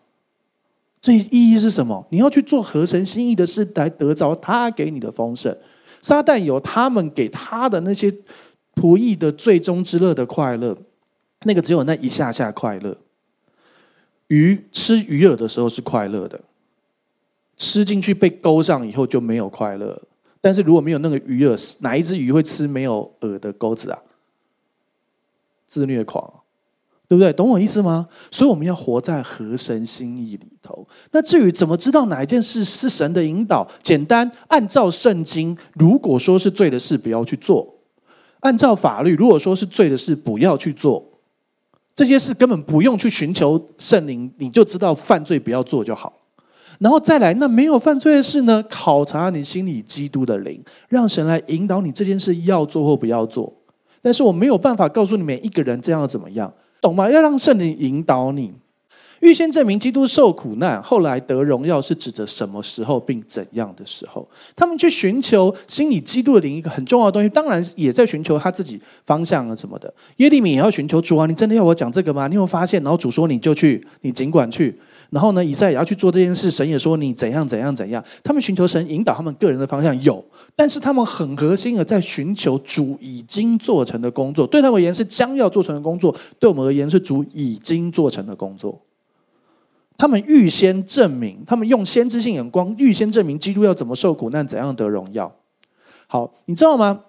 [1.00, 2.06] 这意义是什么？
[2.10, 5.54] 你要去做合神心意的事，来得着他给你的丰盛。
[6.00, 8.12] 撒旦有他们给他的那些
[8.74, 10.76] 仆役的最终之乐的快乐，
[11.44, 12.96] 那个只有那一下下快乐。
[14.28, 16.40] 鱼吃鱼饵的时候是快乐的，
[17.56, 20.02] 吃进去被勾上以后就没有快乐。
[20.40, 23.98] 但是如果没有那个鱼饵，哪一只鱼会吃没有饵的钩子啊？
[25.66, 26.32] 自虐狂。
[27.08, 27.32] 对不对？
[27.32, 28.06] 懂我意思吗？
[28.30, 30.86] 所以我们要活在合神心意里头。
[31.10, 33.66] 那至于怎么知道哪一件事是神的引导？
[33.82, 37.66] 简单，按照圣经，如果说是罪的事，不要去做；
[38.40, 41.02] 按照法律，如果说是罪的事，不要去做。
[41.98, 46.12] 这些事根本不用去寻求圣灵，你就知道犯罪不要做就好。
[46.78, 48.62] 然后再来，那没有犯罪的事呢？
[48.70, 53.52] 考察你心里基督的灵，让神来引导你这件事要做或不要做。
[54.00, 56.54] 但是我没有办法告诉你每一个人这样怎么样。
[56.80, 57.10] 懂吗？
[57.10, 58.52] 要让圣灵引导你，
[59.20, 64.26] 预先证明基督受苦难，后来得荣耀，是指着什么时候并怎样的时候？
[64.54, 69.92] 他们去寻求心里基督的灵，一个很重要的东西，当然也在寻求他自己方向啊什么的。
[70.18, 72.28] 耶利米也要寻求主啊，你真的要我讲这个吗？
[72.28, 72.82] 你有发现？
[72.82, 74.78] 然后主说你就去，你尽管去。
[75.10, 78.04] 然后呢，以赛也要去做这件事，神也说你怎样怎样怎样。
[78.22, 80.22] 他们寻求神引导他们个人的方向有，
[80.54, 84.46] 但是他们很核心的在寻求主已经做成的工作。
[84.46, 88.78] 对他们而言是将要做成的工作，对我们而言是主已经做成的工作。
[89.98, 95.30] 他们预先证明，他们用先知性眼光预先证明基督要怎么受苦难，怎样得荣耀。
[96.06, 97.02] 好，你知道吗？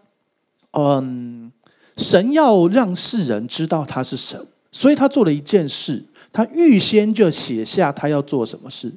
[0.72, 1.52] 嗯，
[1.96, 6.04] 神要让世人知道他是神，所以他做了一件事。
[6.32, 8.92] 他预先就写下他要做什么事，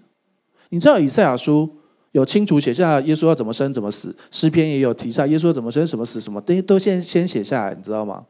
[0.69, 1.77] 你知道以赛亚书
[2.11, 8.27] 有清楚写下耶稣要怎么生怎么死，诗篇也有提下耶稣要怎么生什么死什么，都都先先写下来，你知道吗？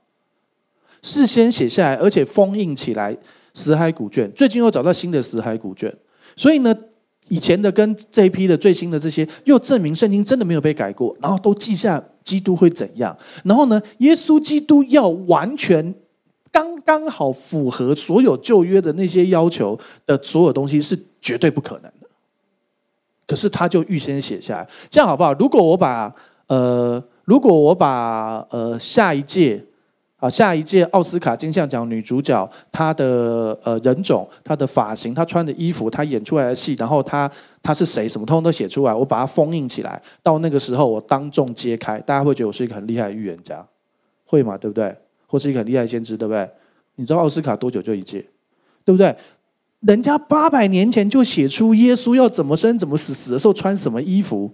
[1.02, 3.16] 事先写下来，而且封印起来，
[3.54, 4.30] 死海古卷。
[4.32, 5.94] 最近又找到新的死海古卷，
[6.36, 6.74] 所以呢，
[7.28, 12.02] 以前的跟这一批的最新的这些，又证明圣经真的没有被改过，然后都记下。
[12.24, 13.18] 基督会怎样？
[13.44, 15.92] 然后呢，耶稣基督要完全
[16.52, 19.76] 刚刚好符合所有旧约的那些要求
[20.06, 22.08] 的所有东西是绝对不可能的。
[23.26, 25.32] 可是他就预先写下来，这样好不好？
[25.34, 26.14] 如果我把
[26.46, 29.64] 呃，如果我把呃下一届。
[30.22, 37.28] 啊，下一届奥斯卡金像奖女主角，她的呃人种、她的发型、她穿的衣服、她演出来的戏，然后她
[37.60, 40.00] 她是谁，什么通通都写出来，我把它封印起来。
[40.22, 43.66] 到那个时候，我当众揭开，大家会觉得我是一个很厉害的预言家，
[44.24, 44.56] 会吗？
[44.56, 44.94] 对不对？
[45.26, 46.48] 或是一个很厉害的先知，对不对？
[46.94, 48.24] 你知道奥斯卡多久就一届，
[48.84, 49.16] 对不对？
[49.80, 54.52] 人家八百年前就写出耶稣要怎么生、怎么死，死的时候穿什么衣服。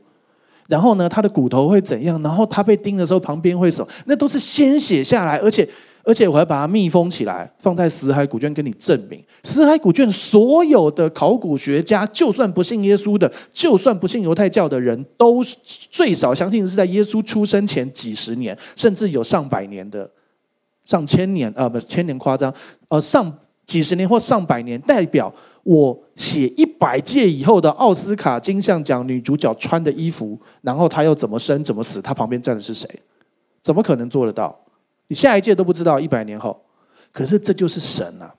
[0.69, 2.23] 然后呢，他的骨头会怎样？
[2.23, 3.89] 然后他被钉的时候，旁边会什么？
[4.05, 5.67] 那都是先写下来，而且
[6.05, 9.25] 而且我还把它密封起来，放在死海古卷，跟你证明。
[9.43, 15.43] 死海古卷所有的考古学家，就算不信耶稣的，就算不信犹太教的人，都
[15.91, 20.11] 最少相信是在耶稣出生前几十年，甚至有上百年的，
[20.85, 22.53] 上千年啊，不是千年夸张，
[22.89, 23.33] 呃，上
[23.65, 25.33] 几十年或上百年，代表。
[25.69, 32.89] 我写一百届以后的奥斯卡金像奖女主角穿的衣服，然后她又怎么生怎么死，她旁边站的是谁？
[33.61, 34.59] 怎么可能做得到？
[35.09, 36.59] 你下一届都不知道，一百年后，
[37.13, 38.35] 可是这就是神啊！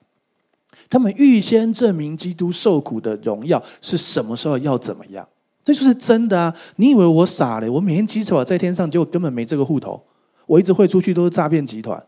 [0.88, 5.28] 他们预先证明基督受苦的荣耀是什么时候要怎么样，
[5.62, 6.56] 这就是真的啊！
[6.76, 7.68] 你以为我傻嘞？
[7.68, 10.02] 我每天积财宝在天上，结果根本没这个户头，
[10.46, 12.04] 我一直汇出去都是诈骗集团，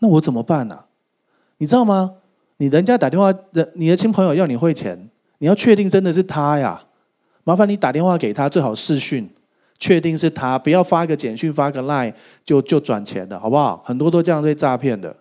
[0.00, 0.86] 那我怎么办呢、
[1.58, 2.16] 你知道吗？
[2.58, 6.80] 你人家打电话，人你的亲朋友要你汇钱，你要确定真的是他呀，
[7.42, 9.28] 麻烦你打电话给他，最好视讯，
[9.78, 13.82] 确定是他，不要发个简讯、发个 line 就就转钱的，好不好？
[13.84, 15.14] 很多都这样被诈骗的，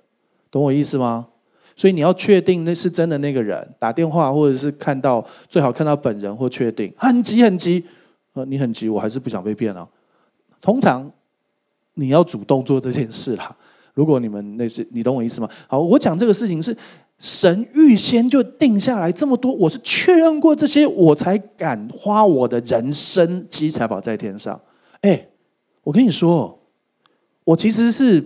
[0.51, 1.27] 懂我意思吗？
[1.75, 6.93] 所以你要确定那是真的那个人，打电话或者是看到，最好看到本人或确定。
[6.95, 7.83] 很急很急，
[8.33, 9.87] 呃，你很急，我还是不想被骗啊。
[10.61, 11.11] 通常
[11.95, 13.55] 你要主动做这件事啦。
[13.95, 15.49] 如果你们那是，你懂我意思吗？
[15.67, 16.77] 好，我讲这个事情是。
[17.23, 24.59] 神预先就定下来这么多，我是确认过这些，我才敢花我的人生积财宝在天上。
[24.99, 25.29] 哎，
[25.85, 26.59] 我跟你说，
[27.45, 28.21] 我其实是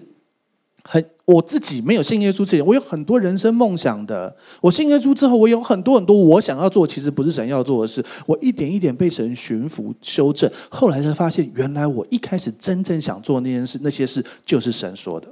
[0.83, 4.35] 很我自己没有信耶稣之前，我有很多人生梦想的。
[4.61, 8.03] 我信耶稣之后，我有很多很多我想要做，其实不是神要做的事。
[8.25, 15.27] 我一点一点被神驯服修正，后来才发现，原来我一开始真正想做那件事，那些事就是神说的。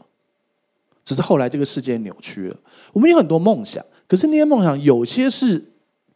[1.06, 2.58] 只是后来这个世界扭曲了。
[2.92, 5.64] 我们有很多梦想，可是那些梦想有些是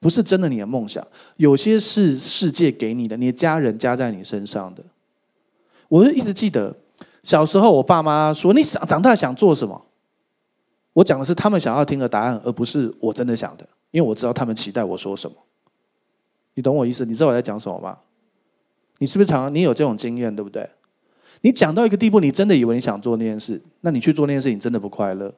[0.01, 1.05] 不是真的你的梦想？
[1.37, 4.83] 有些是世界给你的，你的家人加在你身上的。
[5.87, 6.75] 我就一直记得
[7.23, 9.85] 小时候，我爸妈说：“你想长大想做什么？”
[10.93, 15.37] 我讲的是他们想要听的答案，而不是我真的想的，因为我知道他们期待我说什么。
[16.55, 17.05] 你懂我意思？
[17.05, 17.97] 你知道我在讲什么吗？
[18.97, 20.69] 你是不是常常你有这种经验，对不对？
[21.41, 25.33] 你讲到一个地步，你真的以为你想做那件事，那你去做那件事，你真的不快乐。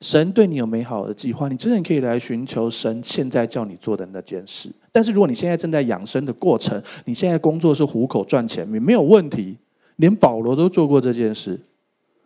[0.00, 4.68] 神对你有美好的计划，你真的可以来寻求神现在叫你做的那件事。
[4.90, 9.56] 但是如果你现在正在养生的过程，你现在工作是糊口赚钱，你没有问题。
[9.96, 11.58] 连保罗都做过这件事。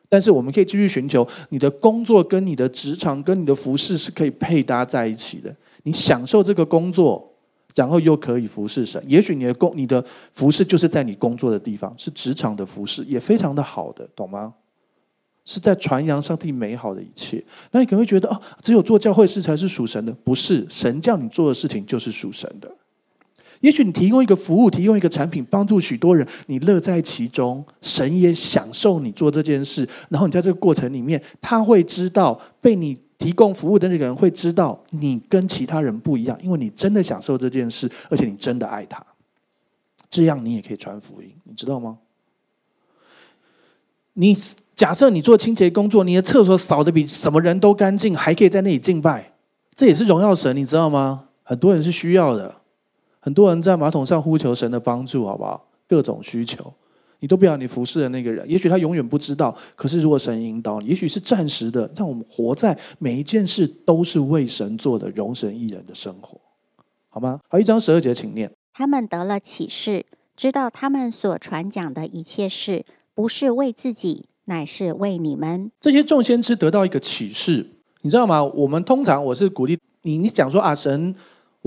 [0.08, 5.54] 但是我们可以继续寻求你的工作跟你的职场跟你的服饰是可以配搭在一起的。
[5.82, 7.27] 你享受这个工作。
[7.78, 14.52] 然后又可以服侍神，也许你的工、你的服侍就是在你工作的地方，是职场的服侍，也非常的好的，懂吗？
[15.44, 17.40] 是在传扬上帝美好的一切。
[17.70, 20.66] 那你可能会觉得，哦，只有做教会事才是属神的，不是？
[20.68, 22.68] 神叫你做的事情就是属神的。
[23.60, 29.88] 也许你提供一个服务，提供一个产品，帮助许多人，你乐在其中，神也享受你做这件事。
[30.08, 32.98] 然后你在这个过程里面，他会知道被你。
[33.18, 39.04] 提供服务的那个人会知道你跟其他人不一样，因为你真的享受这件事，而且你真的爱他，
[40.08, 41.98] 这样你也可以传福音，你知道吗？
[44.14, 44.36] 你
[44.74, 49.32] 假设你做清洁工作，你的厕所扫得比什么人都干净，还可以在那里敬拜，
[49.74, 51.24] 这也是荣耀神，你知道吗？
[51.42, 52.56] 很多人是需要的，
[53.20, 55.68] 很多人在马桶上呼求神的帮助，好不好？
[55.88, 56.72] 各种需求。
[57.20, 59.56] 你都不要你服侍的那个人，也许他永远不知道。
[59.74, 66.40] 可是如果神引导你，也许是暂时的，让我们活在每一件事都是为神做的，容神益人的生活，
[67.08, 67.40] 好吗？
[67.48, 68.50] 好，一章十二节，请念。
[68.72, 70.06] 他们得了启示，
[70.36, 75.70] 知道他们所传讲的一切事，不是为自己，乃是为你们。
[75.80, 77.66] 这些众先知得到一个启示，
[78.02, 78.42] 你知道吗？
[78.44, 81.14] 我们通常我是鼓励你，你讲说啊，神。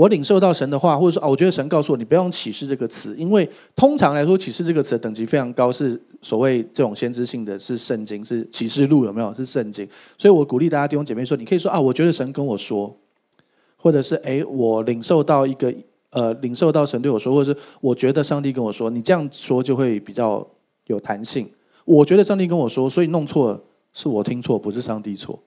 [0.01, 9.31] 我领受到神的话，或者说啊，我觉得神告诉我，你不要用启示这个词，因为通常来说，启示这个词的等级非常高，是所谓这种先知性的是圣经，是启示录有没有？
[9.35, 9.87] 是圣经，
[10.17, 12.97] 所以我鼓励大家弟兄姐妹说，你可以说啊，我觉得神跟我说，
[13.75, 15.71] 或者是诶，我领受到一个
[16.09, 20.43] 呃领受到神对我说，或者是我觉得上帝跟我说，你这样说就会比较
[20.87, 21.47] 有弹性。
[21.85, 23.61] 我觉得上帝跟我说，所以弄错了
[23.93, 25.37] 是我听错，不是上帝错。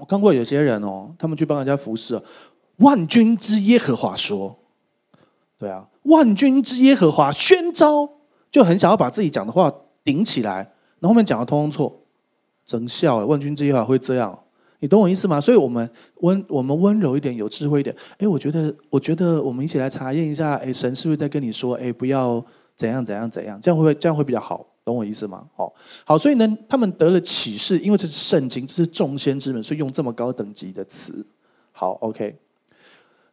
[0.00, 2.20] 我看过有些人哦，他们去帮人家服侍，
[2.78, 4.58] 万军之耶和华说，
[5.58, 8.08] 对啊，万军之耶和华宣召，
[8.50, 9.72] 就很想要把自己讲的话
[10.02, 10.56] 顶起来，
[10.98, 12.02] 然后后面讲的通通错，
[12.66, 13.24] 真笑哎！
[13.24, 14.38] 万军之耶和华会这样。
[14.80, 15.40] 你懂我意思吗？
[15.40, 17.94] 所以，我们温我们温柔一点，有智慧一点。
[18.18, 20.56] 哎，我觉得，我觉得，我们一起来查验一下。
[20.56, 21.74] 哎，神是不是在跟你说？
[21.76, 22.44] 哎，不要
[22.76, 24.66] 怎样怎样怎样，这样会不会这样会比较好？
[24.84, 25.46] 懂我意思吗？
[25.56, 25.72] 好，
[26.04, 26.18] 好。
[26.18, 31.26] 所以呢，他们得了启示，因为这是圣经，这是众先之门，所以用这么高等级的词。
[31.72, 32.36] 好，OK。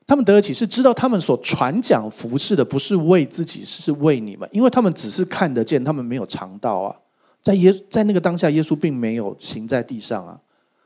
[0.08, 6.95] 他们得了启示，知道他们所传讲服侍的不是为自己，是为你们，因为他们只是看得见，他们没有尝到啊。
[7.41, 10.39] 在耶在那个当下，耶稣并没有行在地上啊。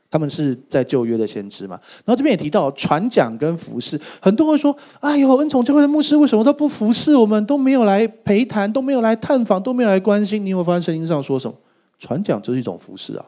[0.08, 1.78] 他们是在旧约的先知嘛？
[2.04, 7.44] 然后这边也提到传讲跟服侍，很多人会说：“哎呦，恩宠教会的牧师为什么都不服侍我们？
[7.44, 11.56] 都没有来陪谈，都没有来探访，都没有来关心。”你有没有发现圣经上说什么？
[11.98, 13.26] 传讲就是一种服侍啊，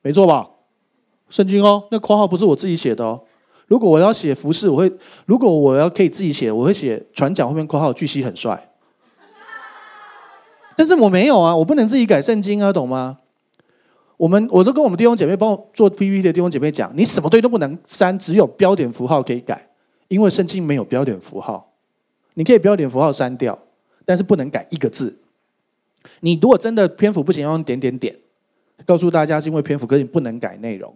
[0.00, 0.48] 没错吧？
[1.28, 3.20] 圣经哦，那括号不是我自己写的哦。
[3.72, 4.86] 如果我要写服侍，我会；
[5.24, 8.68] 如果我要可以自己写，我会写船桨后面括号巨蜥很帅。
[10.76, 13.20] 但是我没有啊，我不能自己改圣经啊，懂吗？
[14.18, 19.70] 我们我都跟我们弟兄姐妹帮我做 PPT 的弟兄姐妹讲，你什么东西都不能删，只有标点符号可以改，
[20.08, 21.72] 因为圣经没有标点符号。
[22.34, 23.58] 你可以标点符号删掉，
[24.04, 25.18] 但是不能改一个字。
[26.20, 28.14] 你如果真的篇幅不行，要用点点点。
[28.84, 30.94] 告诉大家是因为篇幅，可是你不能改内容。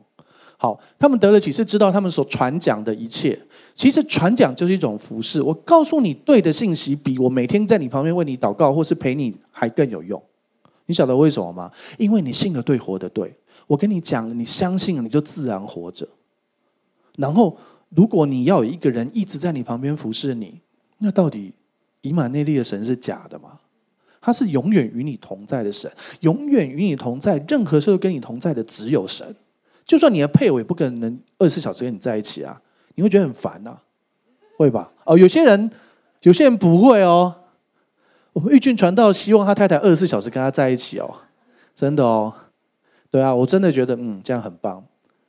[0.58, 3.38] 好，他们得了启示，知道他们所传讲的一切，
[3.74, 5.42] 其实传讲就是一种服饰。
[5.42, 10.20] 我告诉你对的信息，比我每天在你旁边为你祷告或是陪你还更有用。
[10.86, 11.70] 你晓得为什么吗？
[11.98, 13.34] 因为你信的对，活的对。
[13.66, 16.08] 我跟你讲，你相信了，你就自然活着。
[17.16, 17.56] 然后，
[17.88, 20.60] 如果你要有一个人一直在你旁边服侍你，
[20.98, 21.52] 那到底
[22.00, 23.58] 以马内利的神是假的吗？
[24.20, 25.90] 他是永远与你同在的神，
[26.20, 29.36] 永远与你同在，任何时候跟你同在的只有神。
[29.86, 32.60] 就算你的配偶也不可能二十四小时跟你在一起啊，
[32.96, 33.82] 你会觉得很烦呐、啊，
[34.58, 34.90] 会吧？
[35.04, 35.70] 哦，有些人，
[36.22, 37.34] 有些人不会哦。
[38.32, 41.08] 我们玉俊传道希望他太太二十四小时跟他在一起哦，
[41.74, 42.34] 真的哦，
[43.10, 44.84] 对啊，我真的觉得嗯这样很棒，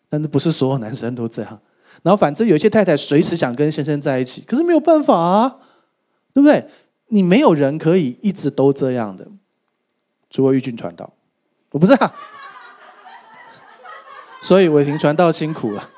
[0.10, 1.60] 但是不是所有男生都这样。
[2.04, 5.58] 然后反正有一些太太随时想跟先生在一起，可是没有办法啊，
[6.34, 6.68] 对不对？
[7.08, 9.26] 你没有人可以一直都这样的，
[10.30, 11.14] 除了玉俊传道，
[11.72, 12.14] 我不是啊，
[14.42, 15.90] 所以伟霆传道辛苦了，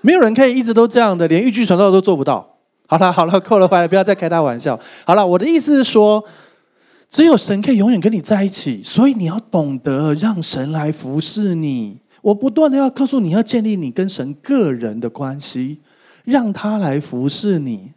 [0.00, 2.58] 没有人可以一直都这样的，连玉俊传道都做不到。
[2.86, 4.78] 好了好了，够了，回来不要再开他玩笑。
[5.06, 6.22] 好了，我的意思是说，
[7.08, 12.00] 只有神可以永远跟你在一起，所以你要懂得让神来服侍你。
[12.20, 15.80] 我不断的要告诉你要建立你跟神个人的关系，
[16.24, 17.92] 让他来服侍你。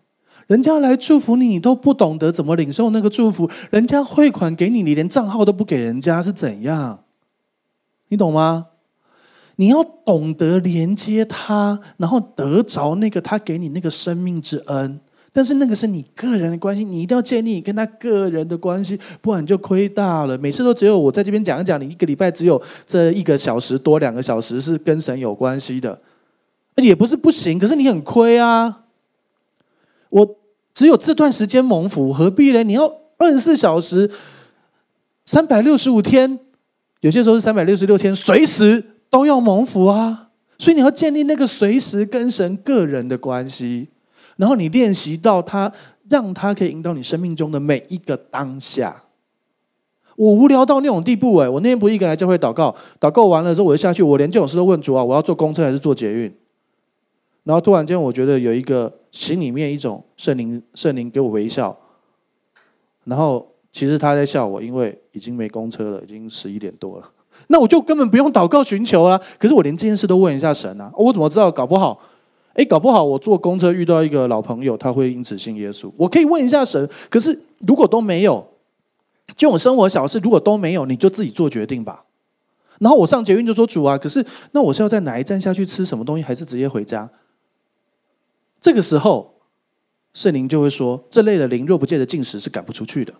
[0.47, 3.49] 人家来祝福你，你都不懂得怎么领受那个祝福。
[3.69, 7.03] 人家汇款给你，你连账号都不给人家，是怎样？
[8.07, 8.67] 你懂吗？
[9.57, 14.99] 你要懂得连接他，然后得着那个他给你那个生命之恩。
[15.33, 20.35] 但是那个是你个人的关系，你一定要建立跟他个人的关系，不然就亏大了。
[20.39, 26.01] 每次都只有我在这边讲一讲，你一个礼拜只有这一个小时多两个小时是跟神有关系的，
[26.77, 28.85] 也不是不行，可是你很亏啊。
[30.09, 30.37] 我
[30.73, 32.63] 只有这段时间蒙福，何必呢？
[32.63, 34.09] 你要二十四小时、
[35.25, 36.39] 三百六十五天，
[37.01, 38.83] 有些时候是三百六十六天，随时。
[39.09, 40.29] 都要蒙福啊！
[40.59, 43.89] 所以你要建立那个随时跟神个人的关系，
[44.37, 45.71] 然后你练习到他，
[46.09, 49.03] 让他可以引导你生命中的每一个当下。
[50.15, 51.47] 我无聊到那种地步哎！
[51.47, 56.35] 我那天不一个人来教会祷告，祷告完了之后我就下去，我连这种事都问主啊，我要坐公车还是坐捷运？
[57.43, 61.77] 然后突然间我觉得有一个心里面一种圣灵，圣灵给我微笑，
[63.03, 67.11] 然后其实他在笑我，因为已经没公车了，已经十一点多了。
[67.47, 69.19] 那我就根本不用祷告寻求啊！
[69.39, 70.91] 可是我连这件事都问一下神啊！
[70.95, 71.49] 我怎么知道？
[71.49, 71.97] 搞不好，
[72.53, 75.89] 哎，搞不好我坐公车遇到一个老朋友，他会因此信耶稣。
[75.95, 76.89] 我可以问一下神。
[77.09, 78.45] 可是如果都没有，
[79.37, 82.03] 就我生活小事，如果都没有，你就自己做决定吧。
[82.79, 87.09] 然后我上捷运就说主啊，可是那我是要在哪一站下去吃什么东西，还是直接回家？
[88.59, 89.35] 这个时候，
[90.13, 93.13] 圣灵就会说：这类的灵若不借着进食是赶不出去的。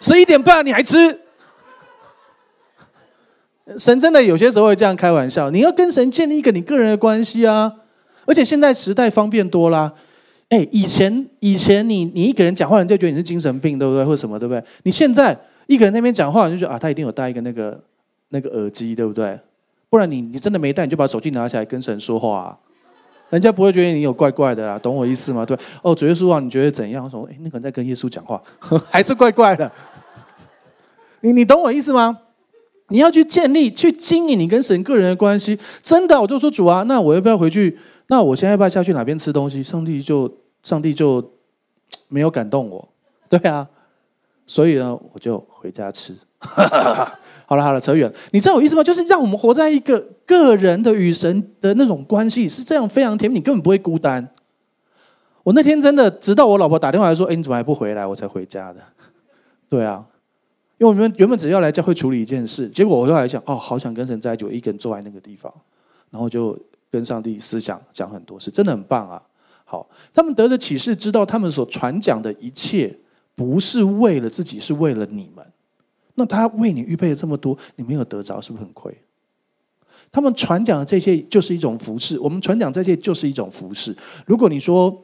[0.00, 1.20] 十一点半你还吃？
[3.78, 7.72] 神真的有些时候会这样开玩笑，你要跟神建立一个你个人的关系啊！
[8.26, 9.92] 而且现在时代方便多啦，
[10.50, 14.04] 哎，以前以前你你一个人讲话，人就觉得你是精神病，对不对？
[14.04, 14.62] 或什么，对不对？
[14.82, 17.80] 你现在一个人那边讲话，你就觉得啊，他一定有戴一个那个
[18.28, 19.38] 那个耳机，对不对？
[19.88, 22.58] 不然你你真的没戴，你就把手机拿起来跟神说话啊，
[23.30, 25.46] 人家不会觉得你有怪怪的啦，懂我意思吗？
[25.46, 27.04] 对，哦，主耶稣啊，你觉得怎样？
[27.04, 28.42] 我说，哎，那个人在跟耶稣讲话，
[28.90, 29.70] 还是怪怪的。
[31.20, 32.18] 你你懂我意思吗？
[32.88, 35.58] 你要去建立、去经营你跟神个人的关系。
[35.82, 37.78] 真的，我就说主啊，那我要不要回去？
[38.08, 39.62] 那我现在要不要下去哪边吃东西？
[39.62, 40.30] 上帝就
[40.62, 41.32] 上帝就
[42.08, 42.88] 没有感动我，
[43.28, 43.66] 对啊。
[44.46, 46.14] 所以呢，我就回家吃。
[47.46, 48.14] 好了好了，扯远了。
[48.32, 48.84] 你知道我意思吗？
[48.84, 54.28] 就是让我们活在一个个人的与神的那种关系，是这样非常甜蜜，你根本不会孤单。
[55.42, 58.80] 我那天真的，直到我老婆打电话来说：“哎，你怎么还不回来？”我才回家的。
[59.68, 60.04] 对啊，
[60.78, 65.52] 因为我们原本只要来教会处理一件事，结果我就来想，哦，好想跟神在一起，我一个人坐在那个地方，
[66.10, 66.58] 然后就
[66.90, 69.22] 跟上帝思想讲很多事，真的很棒啊。
[69.64, 72.98] 好，他们得了启示，知道他们所传讲的一切。
[73.36, 75.44] 不是为了自己，是为了你们。
[76.14, 78.96] 那他为你预备了这么多，你没有得着，是不是很亏？
[80.12, 83.92] 他们传讲的这些就是一种服侍，我们传讲这些就是一种服侍。
[84.24, 84.96] 如果你说，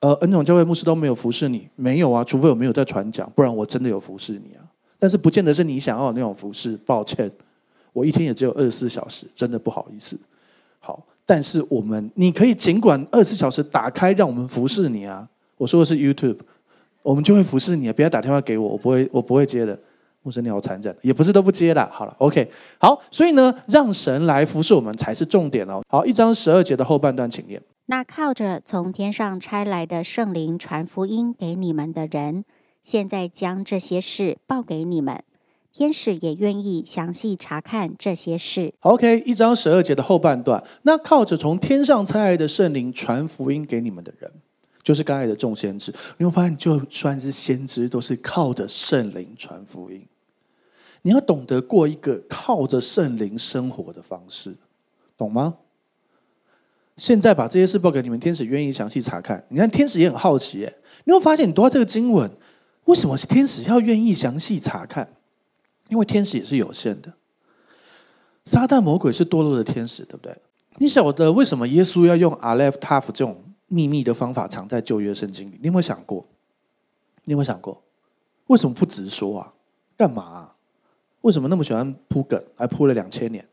[0.00, 4.60] 呃，恩宠教会牧师都没有服侍你，没有啊，除非我没有在传讲，不然我真的有服侍你啊。
[4.98, 7.30] 但是不见得是你想要的那种服侍，抱歉，
[7.92, 10.18] 我一天也只有二十四小时，真的不好意思。
[10.80, 15.28] 好，但是我们你可以尽管二十四小时打开，让我们服侍你啊。
[15.56, 16.38] 我说的是 YouTube。
[17.00, 19.78] 我们就会服侍你啊，不要打电话给我，我不会，我不会接的。
[20.22, 21.88] 牧师你好残忍，也不是都不接啦。
[21.90, 25.80] 好了，OK，好，所以呢，让神来服侍我们才是重点哦。
[25.88, 27.62] 好，一章十二节的后半段，请念。
[27.86, 32.44] 那靠着从天上差来的圣灵传福音给你们的人，
[32.88, 35.22] 现在将这些事报给你们，
[35.74, 38.72] 天使也愿意详细查看这些事。
[38.80, 44.32] OK，一章十二节的后半段，那靠着从天上差来的圣灵传福音给你们的人。
[44.82, 50.06] 就是刚才的众先知，你会发现，就算是先知，都是靠着圣灵传福音。
[51.02, 54.56] 你要懂得过一个靠着圣灵生活的方式，
[55.14, 55.56] 懂吗？
[56.96, 59.44] 现在把这些事报给你们，天使愿意详细查看。
[59.50, 60.74] 你看，天使也很好奇，耶，
[61.04, 62.28] 你会发现，你读到这个经文，
[62.88, 65.08] 为什么天使要愿意详细查看？
[65.88, 67.12] 因为天使也是有限的，
[68.44, 70.36] 撒旦魔鬼是堕落的天使，对不对？
[70.76, 73.44] 你晓得为什么耶稣要用阿列夫塔夫这种？
[73.70, 76.26] 秘密的方法藏在旧约圣经里，你有没有想过？
[77.24, 77.82] 你有没有想过，
[78.46, 79.52] 为什么不直说啊？
[79.94, 80.52] 干嘛？
[81.20, 83.46] 为什么那么喜欢铺梗，还铺了两千年？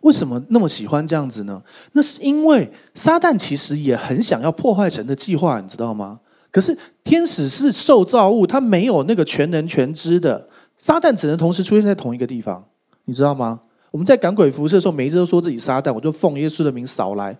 [0.00, 1.62] 为什么那么喜欢这样子呢？
[1.92, 6.18] 那是因为撒旦其实也很想要破坏神的计划，你知道吗？
[6.52, 10.46] 可是天使是受造物，他没有那个全能全知的，
[10.76, 12.64] 撒旦只能同时出现在同一个地方，
[13.06, 13.60] 你知道吗？
[13.90, 17.36] 我们在赶鬼服侍的时候，每一次都说自己撒旦，我就奉耶稣的名扫来。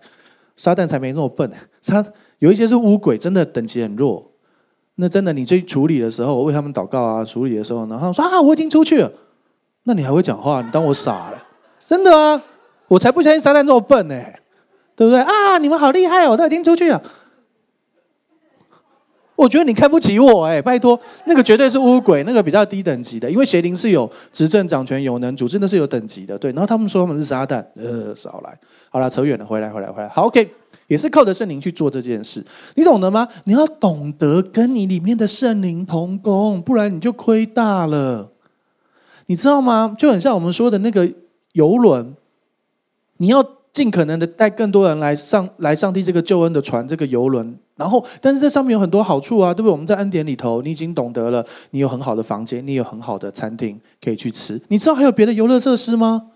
[0.55, 1.51] 撒旦才没那么笨，
[1.83, 2.05] 他
[2.37, 4.31] 有一些是乌鬼，真的等级很弱。
[4.95, 9.11] 那真的，你去处理的时候，我为他们祷告啊，处理的时候，然后说啊，我已经出去了。
[9.85, 10.61] 那你还会讲话？
[10.61, 11.43] 你当我傻了？
[11.83, 12.39] 真的啊，
[12.87, 14.15] 我才不相信撒旦这么笨呢，
[14.95, 15.57] 对不对啊？
[15.57, 17.01] 你们好厉害哦，我都已经出去了。
[19.43, 26.37] 我觉得你看不起我哎，拜托，那个绝对是乌鬼，那个比较低等级的，因为邪灵是有执政、掌权、有能、主治，那是有等级的。
[26.37, 28.57] 对，然后他们说他们是撒旦，呃，少来。
[28.89, 30.07] 好了，扯远了，回来，回来，回来。
[30.07, 30.49] 好，OK，
[30.87, 32.41] 也是靠着圣灵去做这件事，
[32.75, 33.27] 你懂得吗？
[33.43, 38.31] 你要懂得跟你里面的圣灵同工，不然你就亏大了。
[39.25, 39.93] 你知道吗？
[39.97, 41.11] 就很像我们说的那个
[41.51, 42.15] 游轮，
[43.17, 47.57] 你要尽可能的带更多人来上来上帝这个救恩的船，这个游轮。
[47.75, 49.71] 然后，但是这上面有很多好处啊，对不对？
[49.71, 54.61] 我们在恩典里头，你已经懂得了，你有很好的房间，你有很好的餐厅可以去吃。
[54.67, 56.29] 你知道还有别的游乐设施吗？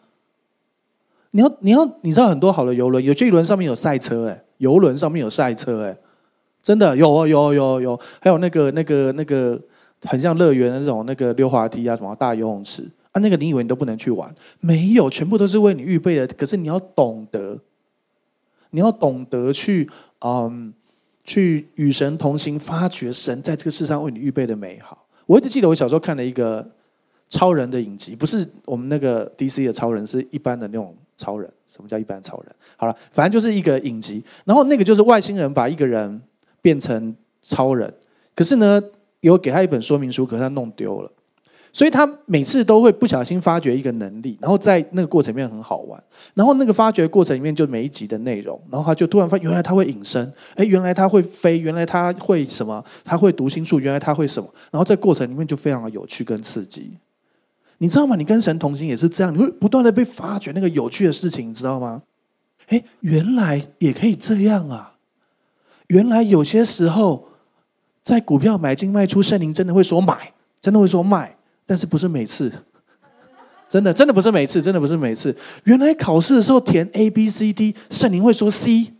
[1.31, 5.95] 你要，你要，你知道很多好的游轮，有些游轮上面有赛车，哎，游轮上面有赛车，哎，
[6.63, 9.61] 真的有哦，有有有，还有那个那个那个
[10.05, 12.83] 很像乐园的那种那个溜滑梯啊，什么大游泳池
[13.21, 14.33] 那个你以为你都不能去玩？
[14.59, 16.27] 没有，全部都是为你预备的。
[16.27, 17.59] 可是你要懂得，
[18.71, 19.89] 你要懂得去，
[20.21, 20.73] 嗯，
[21.23, 25.05] 去与神同行，发掘神在这个世上为你预备的美好。
[25.25, 26.67] 我一直记得我小时候看了一个
[27.29, 30.95] 超人的影集，不是我们那个 DC 的超人，是一般的那种。
[31.19, 31.51] 超人？
[31.67, 32.55] 什么叫一般超人？
[32.75, 36.21] 好了，反正就是一个影集，然后那个就是外星人把一个人
[36.61, 37.91] 变成超人，
[38.35, 38.79] 可是呢，
[39.21, 41.11] 有给他一本说明书，可是他弄丢了，
[41.77, 46.03] 所以他每次都会不小心发掘一个能力，然后在那个过程里面很好玩，
[46.33, 52.83] 然后那个发掘过程里面就每一集的内容，然后他就突然发，原来他会隐身，哎，原来他会飞，原来他会什么？
[53.03, 54.51] 他会读心术，原来他会什么？
[54.71, 56.97] 然后在过程里面就非常的有趣跟刺激。
[57.77, 58.15] 你知道吗？
[58.15, 62.01] 你跟神同行也是这样，你会不断的被发掘那个有趣的事情，你知道吗？
[62.69, 64.95] 哎，原来也可以这样啊！
[65.89, 67.27] 原来有些时候，
[68.03, 71.36] 在股票买进卖出，圣灵真的会说买，真的会说卖，
[71.67, 72.51] 但是不是每次，
[73.69, 75.35] 真的真的不是每次，真的不是每次。
[75.65, 78.93] 原来考试的时候填 A B C D，圣灵会说 C，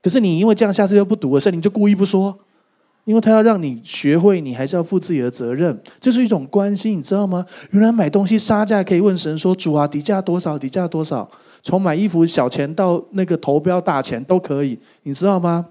[0.00, 2.38] 可是你因为这样，下次就不读了，圣灵就故意不说，
[3.04, 5.82] 因为他要让你学会，你还是要负自己的责任。
[5.98, 7.44] 这是一种关心，你知道吗？
[7.72, 10.56] 原来买东西杀价可以问神说：“主啊，底价多少？
[10.56, 11.28] 底价多少？”
[11.64, 15.66] 从买衣服小钱到那个投标大钱都可以，你知道吗？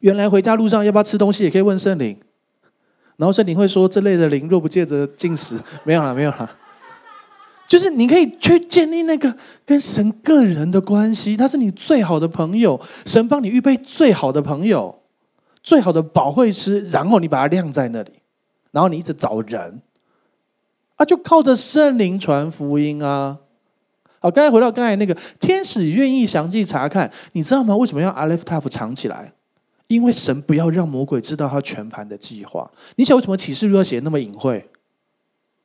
[0.00, 2.16] 原来回家路上要不要吃东西也可以问圣灵，
[3.20, 6.50] 然后圣灵会说：“这类的灵若不借着进食， 没有了，没有了。”
[7.68, 9.32] 就是你可以去建立那个
[9.66, 15.02] 跟神个人的关系，他是你最好的朋友，神帮你预备最好的朋友，
[15.62, 18.10] 最好的保惠师，然后你把它晾在那里，
[18.72, 19.82] 然后你一直找人，
[20.96, 23.38] 啊，就靠着圣灵传福音啊。
[24.18, 27.76] 好，刚才回到刚才那个天使愿意详细查看，你知道吗？
[27.76, 29.34] 为什么要 Aleph Tav 藏起来？
[29.90, 32.70] 因为神不要让魔鬼知道他全盘的计划。
[32.94, 34.64] 你想为什么启示录要写那么隐晦？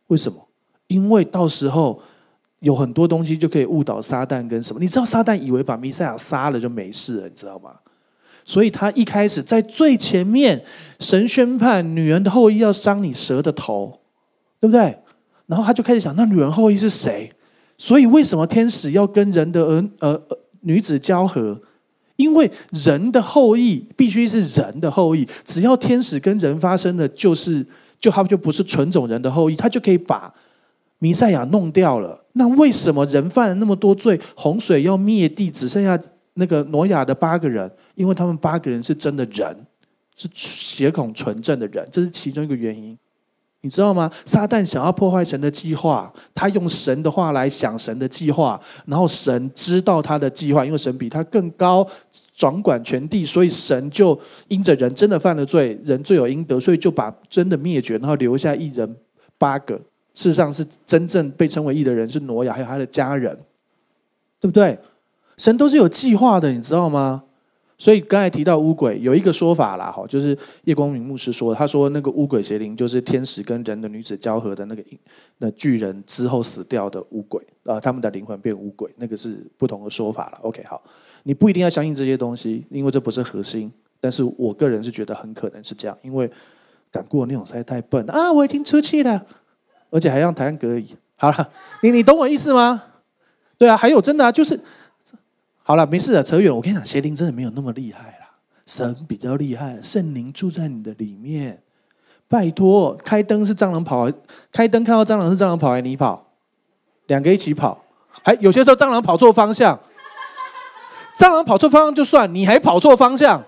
[0.08, 0.48] 为什么？
[0.88, 2.02] 因为到时候
[2.62, 4.80] 有很多东西就可以误导撒旦跟什么？
[4.80, 7.76] 你知道撒旦以为把弥赛亚杀了就没事了，你知道吗？
[8.44, 10.66] 所以他一开始在最前面，
[11.00, 14.00] 神宣判女人的后裔要伤你蛇的头，
[14.60, 14.98] 对不对？
[15.46, 17.32] 然后他就开始想，那女人后裔是谁？
[17.78, 20.20] 所以为什么天使要跟人的儿呃
[20.62, 21.62] 女子交合？
[22.16, 27.66] 因为人的后裔必须是人的后裔，只要天使跟人发生的，就是
[28.00, 30.34] 就他们就不是纯种人的后裔，他就可以把。
[31.00, 36.00] 弥赛亚弄掉了，那为什么人犯了那么多罪，洪水要灭地，只剩下
[36.36, 37.70] 那个挪亚的八个人？
[37.96, 39.56] 因为他们八个人是真的人，
[40.16, 42.98] 是血统纯正的人，这是其中一个原因。
[43.66, 44.12] 你知道吗？
[44.26, 51.86] 撒旦想要破坏神的计划，他用神的话来想神的计划，然后神知道他的计划，因为神比他更高，
[52.36, 58.96] 掌管全地，所以神就因着人真的犯了罪，人罪有应得，所以就把真的灭绝，然后留下一人
[59.40, 59.76] 八个。
[60.14, 63.36] 事实上，是真正被称为义的人是挪亚，还有他的家人，
[64.40, 64.78] 对不对？
[65.38, 67.24] 神都是有计划的，你知道吗？
[67.78, 74.84] 所以刚才提到乌鬼，有一个说法啦，哈，就是叶光明牧师说，他说那个乌鬼邪灵就是天使跟人的女子交合的那个
[75.40, 80.40] 那巨人之后死掉的乌鬼啊，他们的灵魂变乌鬼，那个是不同的说法了。
[80.42, 80.82] OK，好，
[81.24, 83.72] 你不一定要相信这些东西，因为这不是核心。
[84.00, 86.30] 但是我个人是觉得很可能是这样，因为
[86.92, 89.26] 赶过那种实在太笨啊，我已经出气了。
[89.90, 91.50] 而且还让台湾隔离，好了，
[91.82, 92.84] 你你懂我意思吗？
[93.58, 94.60] 对啊，还有真的啊，就是
[95.68, 96.56] 好了，没事的，扯远。
[96.56, 98.30] 我跟你讲，邪灵真的没有那么厉害啦，
[98.68, 101.60] 神比较厉害，圣灵住在你的里面。
[102.28, 104.08] 拜托，开灯是蟑螂跑，
[104.52, 106.28] 开灯看到蟑螂是蟑螂跑还是你跑？
[107.08, 107.84] 两个一起跑，
[108.22, 109.80] 还有些时候蟑螂跑错方向，
[111.16, 113.44] 蟑螂跑错方向就算，你还跑错方向，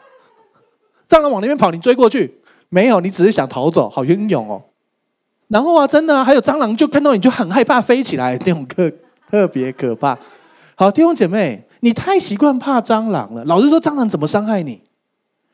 [1.08, 2.40] 蟑螂往那边跑，你追过去
[2.70, 3.00] 没有？
[3.00, 4.64] 你只是想逃走，好英勇哦。
[5.50, 8.92] 然后啊，真的啊，还有蟑螂，就看到你就很害怕飞起来，那种特
[9.30, 10.18] 特别可怕。
[10.74, 13.46] 好，弟兄姐妹，你太习惯怕蟑螂了。
[13.46, 14.82] 老实说，蟑螂怎么伤害你？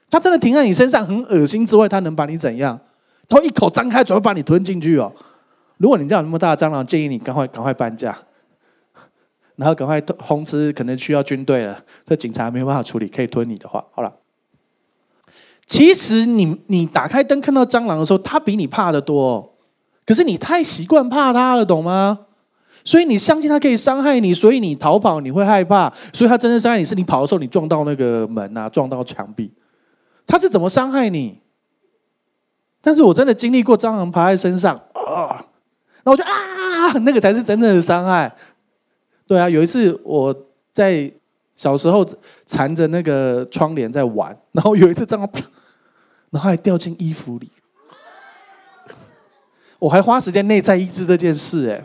[0.10, 2.80] 它真的停在你身上很恶心之外，它能把你怎样？
[3.30, 5.14] 它一口张开，准备把你吞进去哦。
[5.78, 8.18] 如果你家有那么大的蟑螂，建议你赶快赶快搬家，
[9.58, 11.80] 然后赶快通知，可能需要军队了。
[12.04, 14.12] 这警察没有办法处理，可以吞你的话，好了。
[15.68, 19.50] 其实你你打开灯看到蟑螂的时候，它比你怕得多哦。
[20.04, 22.22] 可是你太习惯怕它了，懂吗？
[22.84, 25.92] 所以你相信他可以伤害你，所以你逃跑你会害怕。
[26.12, 29.52] 所以他真正伤害你是你跑的时候，你撞到那个门啊，撞到墙壁。
[30.26, 31.40] 他是怎么伤害你？
[32.82, 35.46] 但是我真的经历过蟑螂爬在身上啊，
[36.04, 38.34] 那我就啊，那个才是真正的伤害。
[39.26, 40.36] 对啊，有一次我
[40.72, 41.10] 在
[41.56, 42.06] 小时候
[42.46, 45.30] 缠着那个窗帘在玩，然后有一次蟑螂，
[46.30, 47.50] 然后还掉进衣服里。
[49.80, 51.84] 我还花时间内在医治这件事，哎，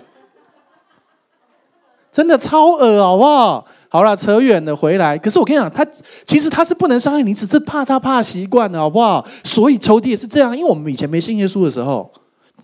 [2.11, 3.65] 真的超恶，好不好？
[3.91, 5.17] 好了，扯远了，回来。
[5.17, 5.87] 可是我跟你讲，他
[6.27, 9.27] 其实他是不能伤害你，只是怕他怕习惯了，好不好？
[9.45, 12.11] 所以仇敌也是这样，因为我们以前没信耶稣的时候，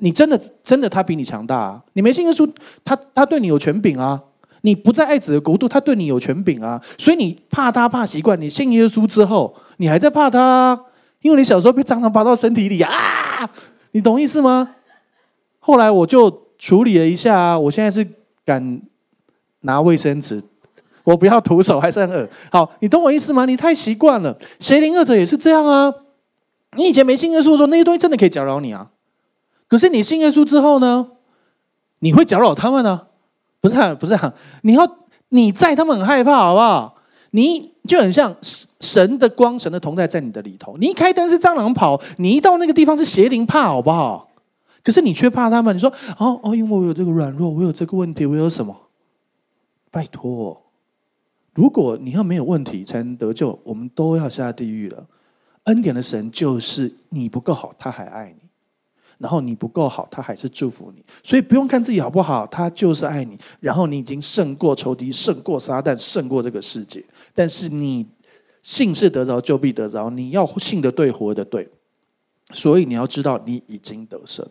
[0.00, 1.80] 你真的真的他比你强大！
[1.94, 2.50] 你没信耶稣，
[2.84, 4.20] 他他对你有权柄啊！
[4.62, 6.80] 你不在爱子的国度，他对你有权柄啊！
[6.98, 10.78] 所以你怕他怕习惯，你信耶稣之后，你还在怕他，
[11.22, 12.90] 因为你小时候被蟑螂爬到身体里啊！
[13.92, 14.74] 你懂意思吗？
[15.58, 18.06] 后来我就处理了一下，我现在是
[18.44, 18.82] 敢
[19.64, 20.42] 拿卫生纸，
[21.02, 22.26] 我不要徒手，还是很恶。
[22.50, 23.44] 好，你懂我意思吗？
[23.44, 25.92] 你太习惯了，邪灵恶者也是这样啊。
[26.76, 28.90] 你以前没信耶稣的时候，那些东西真的可以搅扰你啊。
[29.68, 31.08] 可是你信耶稣之后呢？
[32.00, 33.06] 你会搅扰他们呢、啊？
[33.60, 34.86] 不是、啊，不是、啊，你要
[35.30, 36.96] 你在，他们很害怕，好不好？
[37.30, 38.36] 你就很像
[38.80, 40.76] 神的光，神的同在在你的里头。
[40.78, 44.28] 你一开灯是蟑螂跑，你一到那个地方是邪灵怕，好不好？
[44.82, 48.76] 可是你却怕他们，你说哦哦，因为我有这个软弱，我有这个问题，我有什么？
[49.94, 50.60] 拜托，
[51.52, 55.06] 如果你要没有问题才能得救，我们都要下地狱了。
[55.66, 58.48] 恩典的神就是你不够好，他还爱你；
[59.18, 61.04] 然后你不够好，他还是祝福你。
[61.22, 63.38] 所以不用看自己好不好，他就是爱你。
[63.60, 67.04] 然后你已经胜过仇敌，胜过撒旦，胜过这个世界。
[67.32, 68.04] 但是你
[68.62, 70.10] 信是得着，就必得着。
[70.10, 71.70] 你要信的对，活的对。
[72.52, 74.44] 所以你要知道，你已经得胜。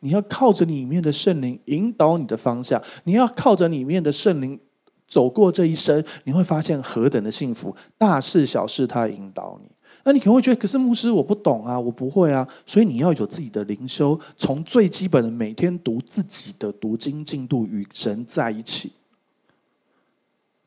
[0.00, 4.58] 你要靠着里面的圣灵引导你的方向，你要靠着里面的圣灵
[5.06, 7.74] 走过这一生，你会发现何等的幸福！
[7.96, 9.68] 大事小事，他引导你。
[10.04, 12.46] 那你可能会觉得，可是牧师我不懂啊，我不会啊。
[12.64, 18.92] 所以你要有自己的灵修，从最基本的每天读自己的读经进度，与神在一起。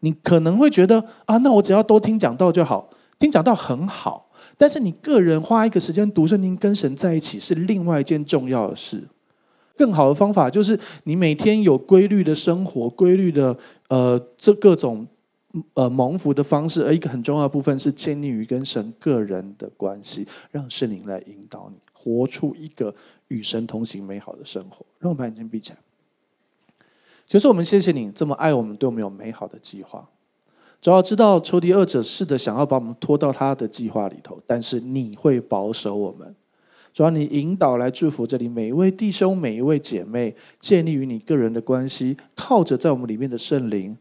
[0.02, 9.08] 你可能会觉得啊，那我只要多听讲道就好，听讲道很好，但是你个人花一个时间读圣经，跟神在一起是另外一件重要的事。
[9.78, 13.58] 更好的方法就是你每天有规律的生活，规律的
[13.88, 15.08] 呃这各种
[15.74, 22.94] 呃蒙福的方式，而一个很重要的部分是建立于跟神个人的关系，让圣灵来引导你，活出一个
[23.30, 24.86] 与神同行美好的生活。
[25.00, 25.78] 让我们把眼睛闭起来。
[27.26, 30.08] 就是我们谢谢你这么爱我们，对我们有美好的计划。
[30.82, 36.36] 主要知道仇敌恶者试着想要把我们拖到他的计划里头，但是你会保守我们。
[36.94, 43.98] 主要你引导来祝福这里每一位弟兄、每一位姐妹，建立于你个人的关系，靠着在我们里面的圣灵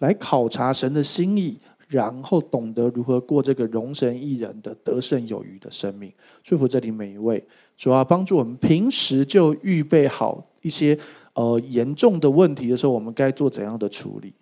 [0.00, 6.12] 来考察神的心意，然后懂得如何过这个容神益人的得胜有余的生命。
[6.42, 7.42] 祝福这里每一位，
[7.76, 10.98] 主要帮助我们平时就预备好一些
[11.34, 14.32] 呃严重的问题的时候，我们该做怎样的处理。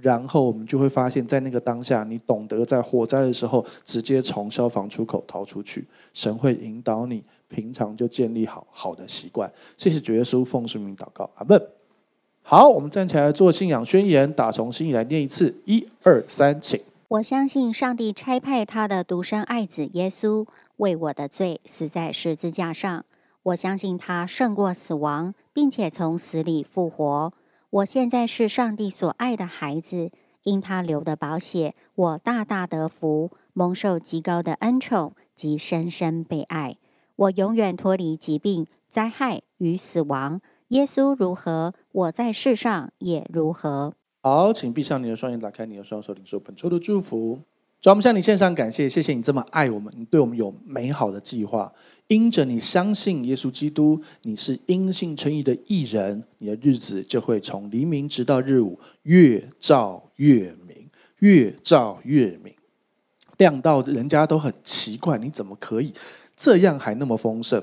[0.00, 7.22] 然后我们就会发现，在那个当下，你懂得在火灾的时候直接从消防出口逃出去，神会引导你。
[7.48, 9.52] 平常就建立好好的习惯。
[9.76, 11.60] 谢谢主耶稣，奉圣名祷告，阿门。
[12.40, 16.80] 好，我们站起来做信仰宣言，打从心里来念一次，一二三，请。
[17.08, 20.46] 我相信上帝差派他的独生爱子耶稣
[20.78, 23.04] 为我的罪死在十字架上。
[23.42, 27.34] 我相信他胜过死亡，并且从死里复活。
[27.72, 30.10] 我现在是上帝所爱的孩子，
[30.42, 36.76] 因他留的宝血，我大大得福，蒙受极高的恩宠及深深被爱。
[37.16, 40.42] 我永远脱离疾病、灾害与死亡。
[40.68, 43.94] 耶稣如何，我在世上也如何。
[44.20, 47.40] 好，请闭上你的双眼，打开你的双手，领受本周的祝福。
[47.82, 51.72] 主，我们向你献上感谢，谢谢你这么爱我们，你对我们有美好的计划。
[52.06, 62.54] 因着你相信耶稣基督，你是因信称义的义人，你的日子就会从黎明直到日午，越照越明，越照越明，
[63.38, 65.92] 亮到人家都很奇怪，你怎么可以？
[66.36, 67.60] 这样还那么丰盛，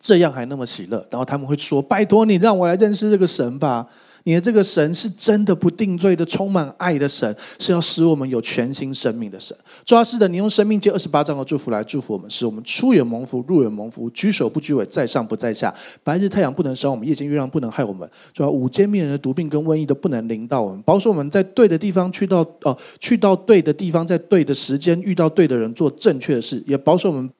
[0.00, 3.88] 这样还那么喜乐，然后他们会说：“拜托你，让我来认识这个神吧！
[4.24, 15.74] 你的这个神是真的不定罪的，充满爱的神，是要使我们有全新生命的神。”主要是的，你用生命借二十八章的祝福来祝福我们，使我们出远蒙福，入远蒙福，居首不居尾，在上不在下。
[16.04, 18.08] 白日太阳不能伤我们，夜间月亮不能害我们。
[18.32, 27.30] 主要五间灭人的毒病跟瘟疫都不能临到我们，保守我们在对的地方去到哦、去到对的地方，在对的时间遇到对的人，做正确的事，也保守我们。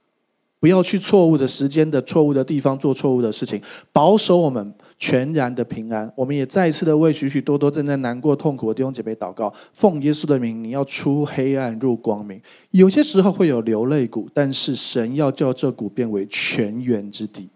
[0.60, 3.62] 不要去错误的时间的错误的地方做错误的事情，
[3.92, 6.12] 保守我们全然的平安。
[6.16, 12.40] 我们也再一次的为许许多多正在难过痛苦的弟兄姐妹祷告，奉耶稣的名，你要出黑暗入光明。
[12.72, 17.48] 有些时候会有流泪谷，但是神要叫这谷变为泉源之地。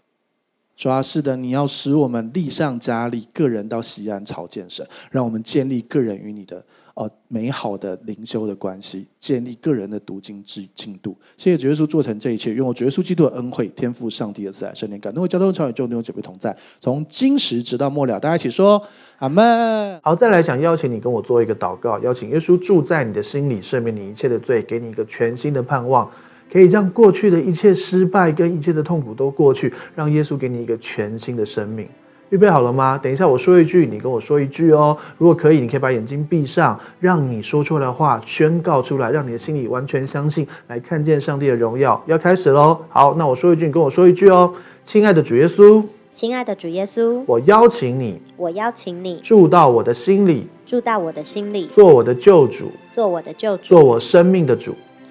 [0.77, 6.65] 主要是的，你要使我们立上加力，个人到西安朝见神，让我们建立个人与你的。
[6.95, 11.17] 哦，美好的灵修的关系，建立个人的读经之进度。
[11.37, 18.21] 谢谢主耶稣做成这一切，用我主耶稣基督的恩惠，天赋上帝的慈爱，圣灵感动，交通桥与众弟兄姐妹同在，从今时直到末了。
[18.21, 18.83] 大家一起说
[19.19, 19.99] 阿门。
[20.03, 26.11] 好，再来想邀请你跟我做一个祷告，邀请耶稣住在你的心里，赦免你一切的罪，给你一个全新的盼望，
[26.53, 31.89] 可以让过去的一切失败跟一切的痛苦都过去，让耶稣给你一个全新的生命。
[32.33, 32.99] 预备好了吗？
[33.03, 34.97] 等一下我说一句，你跟我说一句哦。
[35.19, 42.03] 如果可以，你可以把眼睛闭上，让你说出来的话宣告出来，让你的心里完全相信，来看见上帝的荣耀。
[42.07, 42.79] 要开始喽！
[42.89, 44.51] 好，那我说一句，你跟我说一句哦。
[44.87, 54.75] 亲爱的主耶稣，亲爱的主耶稣，我邀请你，我邀请你住到我的心里，住到我的心里，做我的救主，做我的救主，做我生命的主。